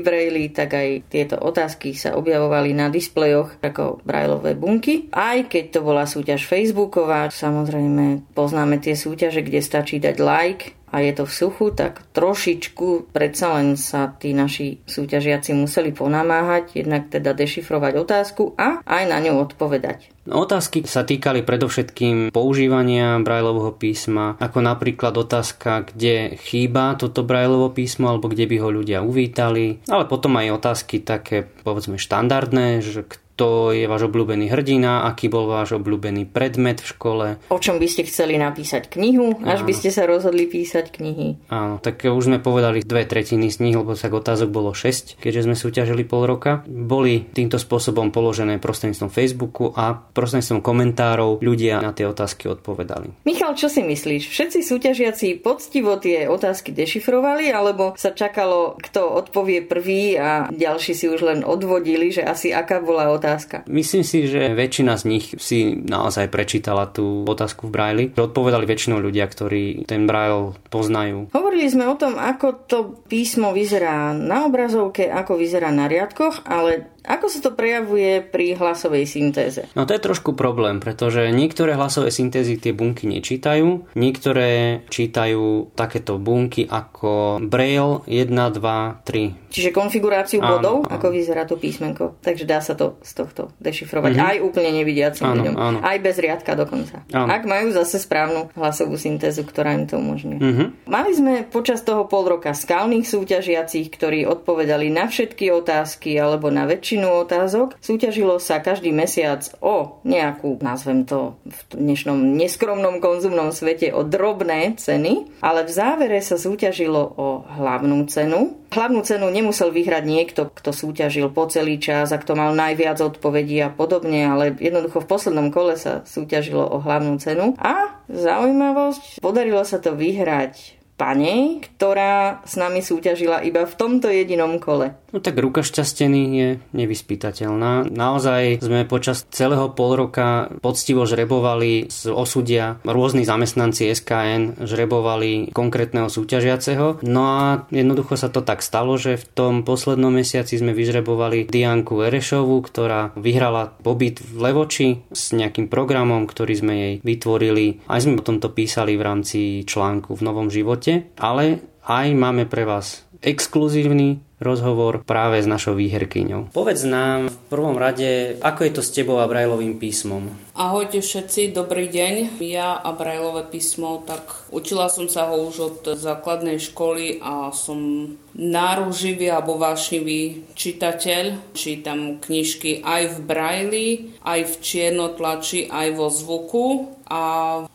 tak 0.53 0.77
aj 0.77 1.09
tieto 1.09 1.35
otázky 1.41 1.97
sa 1.97 2.13
objavovali 2.13 2.77
na 2.77 2.93
displejoch 2.93 3.57
ako 3.65 4.05
brajlové 4.05 4.53
bunky. 4.53 5.09
Aj 5.09 5.41
keď 5.41 5.63
to 5.73 5.79
bola 5.81 6.05
súťaž 6.05 6.45
Facebooková, 6.45 7.33
samozrejme 7.33 8.29
poznáme 8.37 8.77
tie 8.77 8.93
súťaže, 8.93 9.41
kde 9.41 9.59
stačí 9.59 9.97
dať 9.97 10.15
like 10.21 10.80
a 10.91 10.99
je 10.99 11.11
to 11.15 11.23
v 11.23 11.33
suchu, 11.33 11.65
tak 11.71 12.03
trošičku 12.11 13.15
predsa 13.15 13.55
len 13.57 13.79
sa 13.79 14.11
tí 14.11 14.35
naši 14.35 14.83
súťažiaci 14.83 15.55
museli 15.55 15.95
ponamáhať, 15.95 16.75
jednak 16.75 17.07
teda 17.07 17.31
dešifrovať 17.31 17.93
otázku 17.95 18.53
a 18.59 18.83
aj 18.83 19.03
na 19.07 19.17
ňu 19.23 19.39
odpovedať. 19.39 20.11
Otázky 20.29 20.85
sa 20.85 21.01
týkali 21.01 21.41
predovšetkým 21.41 22.29
používania 22.29 23.17
Brajlového 23.17 23.73
písma, 23.73 24.37
ako 24.37 24.61
napríklad 24.61 25.17
otázka, 25.17 25.89
kde 25.89 26.37
chýba 26.37 26.93
toto 26.93 27.25
Brajlovo 27.25 27.73
písmo 27.73 28.13
alebo 28.13 28.29
kde 28.29 28.45
by 28.45 28.55
ho 28.61 28.69
ľudia 28.69 28.99
uvítali, 29.01 29.81
ale 29.89 30.05
potom 30.05 30.37
aj 30.37 30.61
otázky 30.61 31.01
také 31.01 31.49
povedzme 31.65 31.97
štandardné, 31.97 32.85
že 32.85 33.01
kto 33.41 33.73
je 33.73 33.89
váš 33.89 34.05
obľúbený 34.05 34.53
hrdina, 34.53 35.09
aký 35.09 35.25
bol 35.25 35.49
váš 35.49 35.73
obľúbený 35.73 36.29
predmet 36.29 36.77
v 36.77 36.93
škole. 36.93 37.25
O 37.49 37.57
čom 37.57 37.81
by 37.81 37.89
ste 37.89 38.05
chceli 38.05 38.37
napísať 38.37 38.85
knihu, 38.93 39.33
až 39.41 39.65
Áno. 39.65 39.67
by 39.67 39.73
ste 39.73 39.89
sa 39.89 40.05
rozhodli 40.05 40.45
písať 40.45 40.93
knihy. 40.93 41.49
Áno, 41.49 41.81
tak 41.81 42.05
už 42.05 42.21
sme 42.21 42.37
povedali 42.37 42.85
dve 42.85 43.01
tretiny 43.09 43.49
z 43.49 43.65
nich, 43.65 43.73
lebo 43.73 43.97
tak 43.97 44.13
otázok 44.13 44.53
bolo 44.53 44.77
6, 44.77 45.17
keďže 45.17 45.49
sme 45.49 45.57
súťažili 45.57 46.05
pol 46.05 46.29
roka. 46.29 46.61
Boli 46.69 47.33
týmto 47.33 47.57
spôsobom 47.57 48.13
položené 48.13 48.61
prostredníctvom 48.61 49.09
Facebooku 49.09 49.73
a 49.73 49.97
prostredníctvom 49.97 50.61
komentárov 50.61 51.41
ľudia 51.41 51.81
na 51.81 51.97
tie 51.97 52.05
otázky 52.05 52.45
odpovedali. 52.45 53.25
Michal, 53.25 53.57
čo 53.57 53.73
si 53.73 53.81
myslíš? 53.81 54.29
Všetci 54.29 54.61
súťažiaci 54.61 55.41
poctivo 55.41 55.97
tie 55.97 56.29
otázky 56.29 56.77
dešifrovali, 56.77 57.49
alebo 57.49 57.97
sa 57.97 58.13
čakalo, 58.13 58.77
kto 58.77 59.01
odpovie 59.01 59.65
prvý 59.65 60.13
a 60.21 60.45
ďalší 60.53 60.93
si 60.93 61.09
už 61.09 61.25
len 61.25 61.39
odvodili, 61.41 62.13
že 62.13 62.21
asi 62.21 62.53
aká 62.53 62.77
bola 62.77 63.09
otázka? 63.09 63.30
Myslím 63.69 64.03
si, 64.03 64.27
že 64.27 64.51
väčšina 64.51 64.97
z 64.99 65.03
nich 65.07 65.25
si 65.37 65.77
naozaj 65.77 66.27
prečítala 66.27 66.89
tú 66.89 67.23
otázku 67.27 67.69
v 67.69 67.73
Braille. 67.73 68.05
Odpovedali 68.11 68.65
väčšinou 68.67 68.99
ľudia, 68.99 69.27
ktorí 69.29 69.87
ten 69.87 70.09
Braille 70.09 70.57
poznajú. 70.67 71.31
Hovorili 71.31 71.67
sme 71.69 71.87
o 71.87 71.95
tom, 71.95 72.19
ako 72.19 72.47
to 72.67 72.77
písmo 73.07 73.55
vyzerá 73.55 74.11
na 74.11 74.47
obrazovke, 74.47 75.07
ako 75.07 75.39
vyzerá 75.39 75.71
na 75.71 75.87
riadkoch, 75.87 76.43
ale 76.47 76.91
ako 77.01 77.25
sa 77.33 77.39
to 77.41 77.51
prejavuje 77.57 78.21
pri 78.21 78.53
hlasovej 78.53 79.09
syntéze? 79.09 79.65
No 79.73 79.89
to 79.89 79.97
je 79.97 80.05
trošku 80.05 80.37
problém, 80.37 80.77
pretože 80.77 81.33
niektoré 81.33 81.73
hlasové 81.73 82.13
syntézy 82.13 82.61
tie 82.61 82.77
bunky 82.77 83.09
nečítajú, 83.09 83.89
niektoré 83.97 84.81
čítajú 84.87 85.73
takéto 85.73 86.21
bunky 86.21 86.69
ako 86.69 87.41
Braille 87.41 88.05
1, 88.05 88.29
2, 88.29 88.61
3. 89.01 89.51
Čiže 89.51 89.75
konfiguráciu 89.75 90.39
áno, 90.39 90.47
bodov, 90.57 90.77
áno. 90.87 90.93
ako 90.93 91.07
vyzerá 91.11 91.43
to 91.49 91.57
písmenko. 91.57 92.21
Takže 92.21 92.45
dá 92.47 92.61
sa 92.63 92.77
to 92.77 93.01
z 93.03 93.11
tohto 93.17 93.51
dešifrovať 93.59 94.13
mm-hmm. 94.15 94.29
aj 94.31 94.37
úplne 94.45 94.71
nevidiacim 94.71 95.25
áno, 95.27 95.35
ľuďom. 95.41 95.55
Áno. 95.57 95.77
Aj 95.83 95.97
bez 95.99 96.15
riadka 96.21 96.55
dokonca. 96.55 97.03
Áno. 97.11 97.27
Ak 97.27 97.43
majú 97.43 97.73
zase 97.75 97.99
správnu 97.99 98.53
hlasovú 98.55 98.95
syntézu, 98.95 99.43
ktorá 99.43 99.75
im 99.75 99.89
to 99.89 99.99
umožňuje. 99.99 100.39
Mm-hmm. 100.39 100.67
Mali 100.87 101.11
sme 101.11 101.33
počas 101.49 101.83
toho 101.83 102.07
pol 102.07 102.29
roka 102.31 102.55
skalných 102.55 103.03
súťažiacich, 103.03 103.91
ktorí 103.91 104.23
odpovedali 104.23 104.87
na 104.87 105.11
všetky 105.11 105.51
otázky 105.51 106.15
alebo 106.15 106.47
na 106.47 106.63
väčšie 106.63 106.90
väčšinu 106.91 107.23
otázok. 107.23 107.79
Súťažilo 107.79 108.35
sa 108.43 108.59
každý 108.59 108.91
mesiac 108.91 109.47
o 109.63 110.03
nejakú, 110.03 110.59
nazvem 110.59 111.07
to 111.07 111.39
v 111.47 111.59
dnešnom 111.71 112.35
neskromnom 112.35 112.99
konzumnom 112.99 113.55
svete, 113.55 113.95
o 113.95 114.03
drobné 114.03 114.75
ceny, 114.75 115.39
ale 115.39 115.63
v 115.63 115.71
závere 115.71 116.19
sa 116.19 116.35
súťažilo 116.35 116.99
o 117.15 117.47
hlavnú 117.47 118.03
cenu. 118.11 118.59
Hlavnú 118.75 119.07
cenu 119.07 119.31
nemusel 119.31 119.71
vyhrať 119.71 120.03
niekto, 120.03 120.51
kto 120.51 120.75
súťažil 120.75 121.31
po 121.31 121.47
celý 121.47 121.79
čas 121.79 122.11
a 122.11 122.19
kto 122.19 122.35
mal 122.35 122.51
najviac 122.51 122.99
odpovedí 122.99 123.63
a 123.63 123.71
podobne, 123.71 124.27
ale 124.27 124.51
jednoducho 124.59 124.99
v 124.99 125.07
poslednom 125.07 125.47
kole 125.47 125.79
sa 125.79 126.03
súťažilo 126.03 126.67
o 126.75 126.83
hlavnú 126.83 127.15
cenu. 127.23 127.55
A 127.55 128.03
zaujímavosť, 128.11 129.23
podarilo 129.23 129.63
sa 129.63 129.79
to 129.79 129.95
vyhrať 129.95 130.80
pane, 131.01 131.65
ktorá 131.65 132.45
s 132.45 132.61
nami 132.61 132.85
súťažila 132.85 133.41
iba 133.41 133.65
v 133.65 133.73
tomto 133.73 134.13
jedinom 134.13 134.61
kole. 134.61 134.93
No 135.11 135.19
tak 135.19 135.35
ruka 135.41 135.65
šťastený 135.65 136.23
je 136.37 136.49
nevyspytateľná. 136.77 137.89
Naozaj 137.89 138.61
sme 138.63 138.87
počas 138.87 139.25
celého 139.33 139.73
pol 139.73 139.97
roka 139.97 140.53
poctivo 140.61 141.03
žrebovali 141.03 141.91
z 141.91 142.13
osudia 142.13 142.79
rôzni 142.87 143.27
zamestnanci 143.27 143.91
SKN, 143.91 144.63
žrebovali 144.63 145.51
konkrétneho 145.51 146.07
súťažiaceho. 146.07 147.03
No 147.03 147.21
a 147.27 147.67
jednoducho 147.73 148.15
sa 148.15 148.31
to 148.31 148.45
tak 148.45 148.63
stalo, 148.63 148.95
že 148.95 149.19
v 149.19 149.25
tom 149.35 149.53
poslednom 149.67 150.15
mesiaci 150.15 150.61
sme 150.61 150.71
vyžrebovali 150.71 151.51
Dianku 151.51 152.07
Erešovu, 152.07 152.61
ktorá 152.63 153.11
vyhrala 153.19 153.75
pobyt 153.83 154.23
v 154.23 154.37
Levoči 154.37 154.89
s 155.11 155.35
nejakým 155.35 155.67
programom, 155.67 156.23
ktorý 156.23 156.53
sme 156.55 156.73
jej 156.77 156.93
vytvorili. 157.03 157.83
Aj 157.91 157.99
sme 157.99 158.15
o 158.15 158.23
tomto 158.23 158.47
písali 158.53 158.95
v 158.95 159.03
rámci 159.03 159.39
článku 159.67 160.15
v 160.15 160.23
Novom 160.23 160.47
živote, 160.47 160.90
ale 161.19 161.61
aj 161.85 162.07
máme 162.13 162.45
pre 162.45 162.63
vás 162.67 163.05
exkluzívny 163.21 164.21
rozhovor 164.41 165.05
práve 165.05 165.39
s 165.39 165.47
našou 165.47 165.77
výherkyňou. 165.77 166.49
Povedz 166.49 166.81
nám 166.83 167.29
v 167.29 167.37
prvom 167.47 167.77
rade, 167.77 168.41
ako 168.41 168.61
je 168.65 168.71
to 168.73 168.81
s 168.81 168.89
tebou 168.91 169.21
a 169.21 169.29
Brajlovým 169.29 169.77
písmom? 169.77 170.33
Ahojte 170.57 170.99
všetci, 170.99 171.55
dobrý 171.55 171.87
deň. 171.87 172.41
Ja 172.43 172.75
a 172.75 172.91
Brajlové 172.91 173.47
písmo, 173.47 174.03
tak 174.03 174.25
učila 174.51 174.89
som 174.89 175.07
sa 175.07 175.29
ho 175.31 175.47
už 175.47 175.55
od 175.61 175.79
základnej 175.95 176.59
školy 176.59 177.21
a 177.21 177.53
som 177.55 178.11
náruživý 178.35 179.31
alebo 179.31 179.61
vášnivý 179.61 180.51
čitateľ. 180.57 181.53
Čítam 181.55 182.19
knižky 182.19 182.83
aj 182.83 183.15
v 183.15 183.17
Brajli, 183.23 183.87
aj 184.25 184.39
v 184.43 184.53
čiernotlači, 184.59 185.69
aj 185.69 185.87
vo 185.95 186.07
zvuku 186.11 186.65
a 187.11 187.23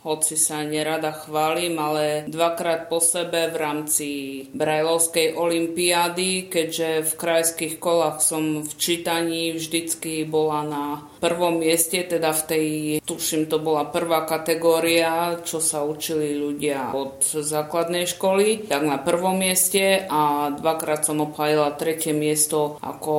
hoci 0.00 0.32
sa 0.40 0.64
nerada 0.64 1.12
chválim, 1.12 1.76
ale 1.76 2.24
dvakrát 2.24 2.88
po 2.88 3.04
sebe 3.04 3.52
v 3.52 3.56
rámci 3.60 4.08
Brajlovskej 4.56 5.36
olimpiády, 5.36 6.48
keďže 6.56 6.88
v 7.04 7.12
krajských 7.20 7.74
kolách 7.76 8.24
som 8.24 8.64
v 8.64 8.72
čítaní 8.80 9.52
vždycky 9.52 10.24
bola 10.24 10.64
na 10.64 10.84
prvom 11.20 11.60
mieste, 11.60 12.00
teda 12.00 12.32
v 12.32 12.42
tej, 12.48 12.66
tuším, 13.04 13.44
to 13.44 13.60
bola 13.60 13.92
prvá 13.92 14.24
kategória, 14.24 15.36
čo 15.44 15.60
sa 15.60 15.84
učili 15.84 16.32
ľudia 16.40 16.96
od 16.96 17.20
základnej 17.20 18.08
školy, 18.08 18.64
tak 18.72 18.88
na 18.88 18.96
prvom 18.96 19.36
mieste 19.36 20.08
a 20.08 20.48
dvakrát 20.48 21.04
som 21.04 21.20
obhajila 21.20 21.76
tretie 21.76 22.16
miesto 22.16 22.80
ako 22.80 23.14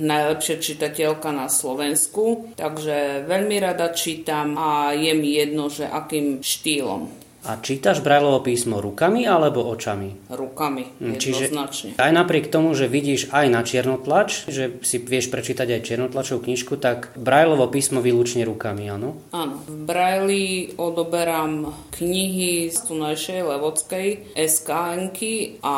najlepšia 0.00 0.56
čitateľka 0.56 1.28
na 1.28 1.52
Slovensku, 1.52 2.56
takže 2.56 3.28
veľmi 3.28 3.60
rada 3.60 3.92
čítam 3.92 4.56
a 4.56 4.96
je 4.96 5.12
mi 5.12 5.36
jedno, 5.36 5.68
že 5.68 5.84
akým 5.84 6.40
štýlom. 6.40 7.27
A 7.46 7.62
čítaš 7.62 8.02
Brajlovo 8.02 8.42
písmo 8.42 8.82
rukami 8.82 9.22
alebo 9.22 9.62
očami? 9.70 10.26
Rukami, 10.26 10.98
hm, 10.98 11.14
jednoznačne. 11.14 11.90
Čiže 11.94 12.02
aj 12.02 12.12
napriek 12.12 12.50
tomu, 12.50 12.74
že 12.74 12.90
vidíš 12.90 13.30
aj 13.30 13.46
na 13.46 13.62
černotlač, 13.62 14.50
že 14.50 14.82
si 14.82 14.98
vieš 14.98 15.30
prečítať 15.30 15.78
aj 15.78 15.86
černotlačovú 15.86 16.50
knižku, 16.50 16.74
tak 16.82 17.14
Brajlovo 17.14 17.70
písmo 17.70 18.02
výlučne 18.02 18.42
rukami, 18.42 18.90
áno? 18.90 19.22
Áno. 19.30 19.62
V 19.70 19.76
Brajli 19.86 20.74
odoberám 20.74 21.70
knihy 21.94 22.74
z 22.74 22.78
tunajšej 22.90 23.40
Levodskej 23.46 24.08
skn 24.34 25.14
a 25.62 25.74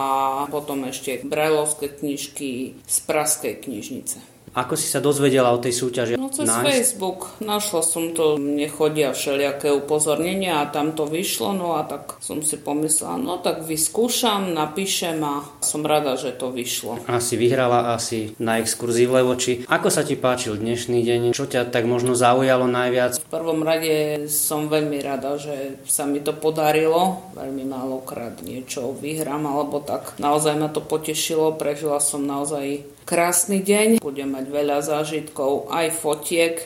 potom 0.48 0.88
ešte 0.88 1.20
Brajlovské 1.22 1.92
knižky 1.92 2.80
z 2.88 2.96
Praskej 3.04 3.60
knižnice. 3.60 4.29
Ako 4.50 4.74
si 4.74 4.90
sa 4.90 4.98
dozvedela 4.98 5.54
o 5.54 5.62
tej 5.62 5.70
súťaži? 5.78 6.18
No 6.18 6.26
cez 6.26 6.50
nice. 6.50 6.66
Facebook. 6.66 7.38
Našla 7.38 7.86
som 7.86 8.10
to, 8.10 8.34
nechodia 8.34 9.14
všelijaké 9.14 9.70
upozornenia 9.70 10.66
a 10.66 10.70
tam 10.70 10.90
to 10.98 11.06
vyšlo, 11.06 11.54
no 11.54 11.78
a 11.78 11.86
tak 11.86 12.18
som 12.18 12.42
si 12.42 12.58
pomyslela, 12.58 13.14
no 13.14 13.38
tak 13.38 13.62
vyskúšam, 13.62 14.50
napíšem 14.50 15.22
a 15.22 15.46
som 15.62 15.86
rada, 15.86 16.18
že 16.18 16.34
to 16.34 16.50
vyšlo. 16.50 16.98
Asi 17.06 17.38
vyhrala 17.38 17.94
asi 17.94 18.34
na 18.42 18.58
exkurzii 18.58 19.06
v 19.06 19.22
Levoči. 19.22 19.52
Ako 19.70 19.86
sa 19.86 20.02
ti 20.02 20.18
páčil 20.18 20.58
dnešný 20.58 20.98
deň? 21.06 21.30
Čo 21.30 21.46
ťa 21.46 21.70
tak 21.70 21.86
možno 21.86 22.18
zaujalo 22.18 22.66
najviac? 22.66 23.22
V 23.22 23.30
prvom 23.30 23.62
rade 23.62 24.26
som 24.26 24.66
veľmi 24.66 24.98
rada, 24.98 25.38
že 25.38 25.78
sa 25.86 26.10
mi 26.10 26.18
to 26.18 26.34
podarilo. 26.34 27.22
Veľmi 27.38 27.70
málokrát 27.70 28.42
niečo 28.42 28.90
vyhrám 28.98 29.46
alebo 29.46 29.78
tak. 29.78 30.18
Naozaj 30.18 30.58
ma 30.58 30.66
to 30.66 30.82
potešilo, 30.82 31.54
prežila 31.54 32.02
som 32.02 32.26
naozaj 32.26 32.82
krásny 33.10 33.66
deň, 33.66 33.98
budem 33.98 34.30
mať 34.30 34.46
veľa 34.46 34.78
zážitkov, 34.86 35.66
aj 35.66 35.98
fotiek. 35.98 36.62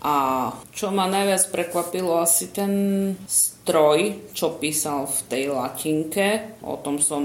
A 0.00 0.48
čo 0.72 0.88
ma 0.88 1.04
najviac 1.04 1.52
prekvapilo, 1.52 2.16
asi 2.16 2.48
ten 2.48 2.72
stroj, 3.28 4.32
čo 4.32 4.56
písal 4.56 5.04
v 5.04 5.18
tej 5.28 5.44
latinke. 5.52 6.56
O 6.64 6.80
tom 6.80 6.96
som 6.96 7.20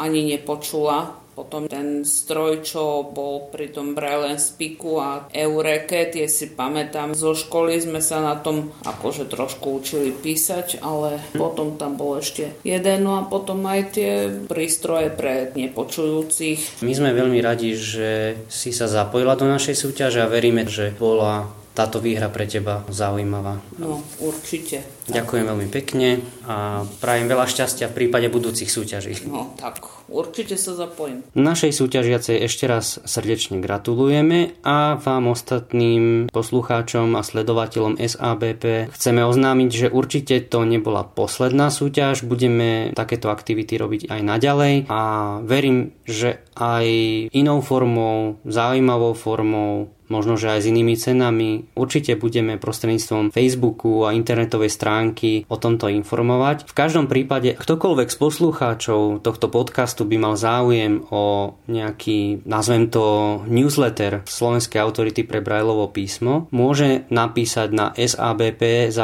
ani 0.00 0.24
nepočula 0.24 1.21
potom 1.32 1.64
ten 1.68 2.04
stroj, 2.04 2.60
čo 2.60 3.08
bol 3.08 3.48
pri 3.48 3.72
tom 3.72 3.96
Braille 3.96 4.36
Speaku 4.36 4.92
a 5.00 5.10
Eureke, 5.32 6.12
tie 6.12 6.28
si 6.28 6.52
pamätám. 6.52 7.16
Zo 7.16 7.32
školy 7.32 7.80
sme 7.80 8.04
sa 8.04 8.20
na 8.20 8.36
tom 8.36 8.70
akože 8.84 9.28
trošku 9.28 9.80
učili 9.80 10.12
písať, 10.12 10.84
ale 10.84 11.20
potom 11.36 11.80
tam 11.80 11.96
bol 11.96 12.20
ešte 12.20 12.52
jeden, 12.62 12.98
no 13.04 13.16
a 13.16 13.22
potom 13.24 13.64
aj 13.64 13.80
tie 13.96 14.12
prístroje 14.44 15.08
pre 15.08 15.50
nepočujúcich. 15.56 16.84
My 16.84 16.92
sme 16.92 17.16
veľmi 17.16 17.40
radi, 17.40 17.72
že 17.72 18.36
si 18.52 18.70
sa 18.70 18.84
zapojila 18.84 19.36
do 19.36 19.48
našej 19.48 19.76
súťaže 19.76 20.20
a 20.20 20.28
veríme, 20.28 20.68
že 20.68 20.92
bola 20.92 21.48
táto 21.72 22.04
výhra 22.04 22.28
pre 22.28 22.44
teba 22.44 22.84
zaujímavá. 22.92 23.56
No, 23.80 24.04
určite. 24.20 24.84
Ďakujem 25.08 25.44
veľmi 25.48 25.68
pekne 25.72 26.20
a 26.44 26.84
prajem 27.00 27.26
veľa 27.32 27.48
šťastia 27.48 27.88
v 27.88 27.96
prípade 27.96 28.28
budúcich 28.28 28.68
súťaží. 28.68 29.24
No, 29.24 29.56
tak 29.56 29.80
určite 30.12 30.60
sa 30.60 30.76
zapojím. 30.76 31.24
Našej 31.32 31.72
súťažiacej 31.72 32.36
ešte 32.44 32.68
raz 32.68 33.00
srdečne 33.02 33.58
gratulujeme 33.64 34.60
a 34.60 35.00
vám 35.00 35.32
ostatným 35.32 36.28
poslucháčom 36.28 37.16
a 37.16 37.24
sledovateľom 37.24 37.96
SABP 37.96 38.92
chceme 38.92 39.24
oznámiť, 39.24 39.70
že 39.72 39.88
určite 39.88 40.44
to 40.44 40.68
nebola 40.68 41.08
posledná 41.08 41.72
súťaž, 41.72 42.28
budeme 42.28 42.92
takéto 42.92 43.32
aktivity 43.32 43.80
robiť 43.80 44.12
aj 44.12 44.20
naďalej 44.20 44.74
a 44.92 45.00
verím, 45.40 45.96
že 46.04 46.44
aj 46.52 46.86
inou 47.32 47.64
formou, 47.64 48.36
zaujímavou 48.44 49.16
formou 49.16 49.88
možno 50.12 50.36
že 50.36 50.52
aj 50.52 50.60
s 50.60 50.68
inými 50.68 50.92
cenami. 51.00 51.72
Určite 51.72 52.20
budeme 52.20 52.60
prostredníctvom 52.60 53.32
Facebooku 53.32 54.04
a 54.04 54.12
internetovej 54.12 54.68
stránky 54.68 55.48
o 55.48 55.56
tomto 55.56 55.88
informovať. 55.88 56.68
V 56.68 56.76
každom 56.76 57.08
prípade, 57.08 57.56
ktokoľvek 57.56 58.12
z 58.12 58.16
poslucháčov 58.20 59.24
tohto 59.24 59.48
podcastu 59.48 60.04
by 60.04 60.16
mal 60.20 60.36
záujem 60.36 61.00
o 61.08 61.56
nejaký, 61.72 62.44
nazvem 62.44 62.92
to, 62.92 63.40
newsletter 63.48 64.20
Slovenskej 64.28 64.84
autority 64.84 65.24
pre 65.24 65.40
Brajlovo 65.40 65.88
písmo, 65.88 66.52
môže 66.52 67.08
napísať 67.08 67.68
na 67.72 67.96
sabp.skn.sk 67.96 68.98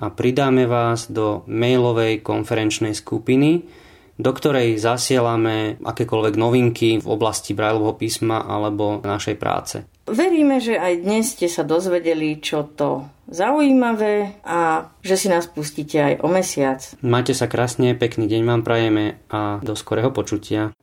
a 0.00 0.06
pridáme 0.14 0.64
vás 0.64 1.12
do 1.12 1.44
mailovej 1.44 2.24
konferenčnej 2.24 2.96
skupiny, 2.96 3.83
do 4.18 4.30
ktorej 4.30 4.78
zasielame 4.78 5.80
akékoľvek 5.82 6.34
novinky 6.38 6.88
v 7.02 7.06
oblasti 7.06 7.52
Brajlovho 7.56 7.98
písma 7.98 8.46
alebo 8.46 9.02
našej 9.02 9.36
práce. 9.38 9.76
Veríme, 10.04 10.60
že 10.60 10.76
aj 10.76 11.00
dnes 11.00 11.32
ste 11.32 11.48
sa 11.48 11.64
dozvedeli, 11.64 12.36
čo 12.38 12.68
to 12.76 13.08
zaujímavé 13.24 14.44
a 14.44 14.92
že 15.00 15.16
si 15.16 15.32
nás 15.32 15.48
pustíte 15.48 15.96
aj 15.96 16.14
o 16.20 16.28
mesiac. 16.28 16.80
Majte 17.00 17.32
sa 17.32 17.48
krásne, 17.48 17.96
pekný 17.96 18.28
deň 18.28 18.42
vám 18.44 18.62
prajeme 18.62 19.16
a 19.32 19.64
do 19.64 19.72
skorého 19.72 20.12
počutia. 20.12 20.76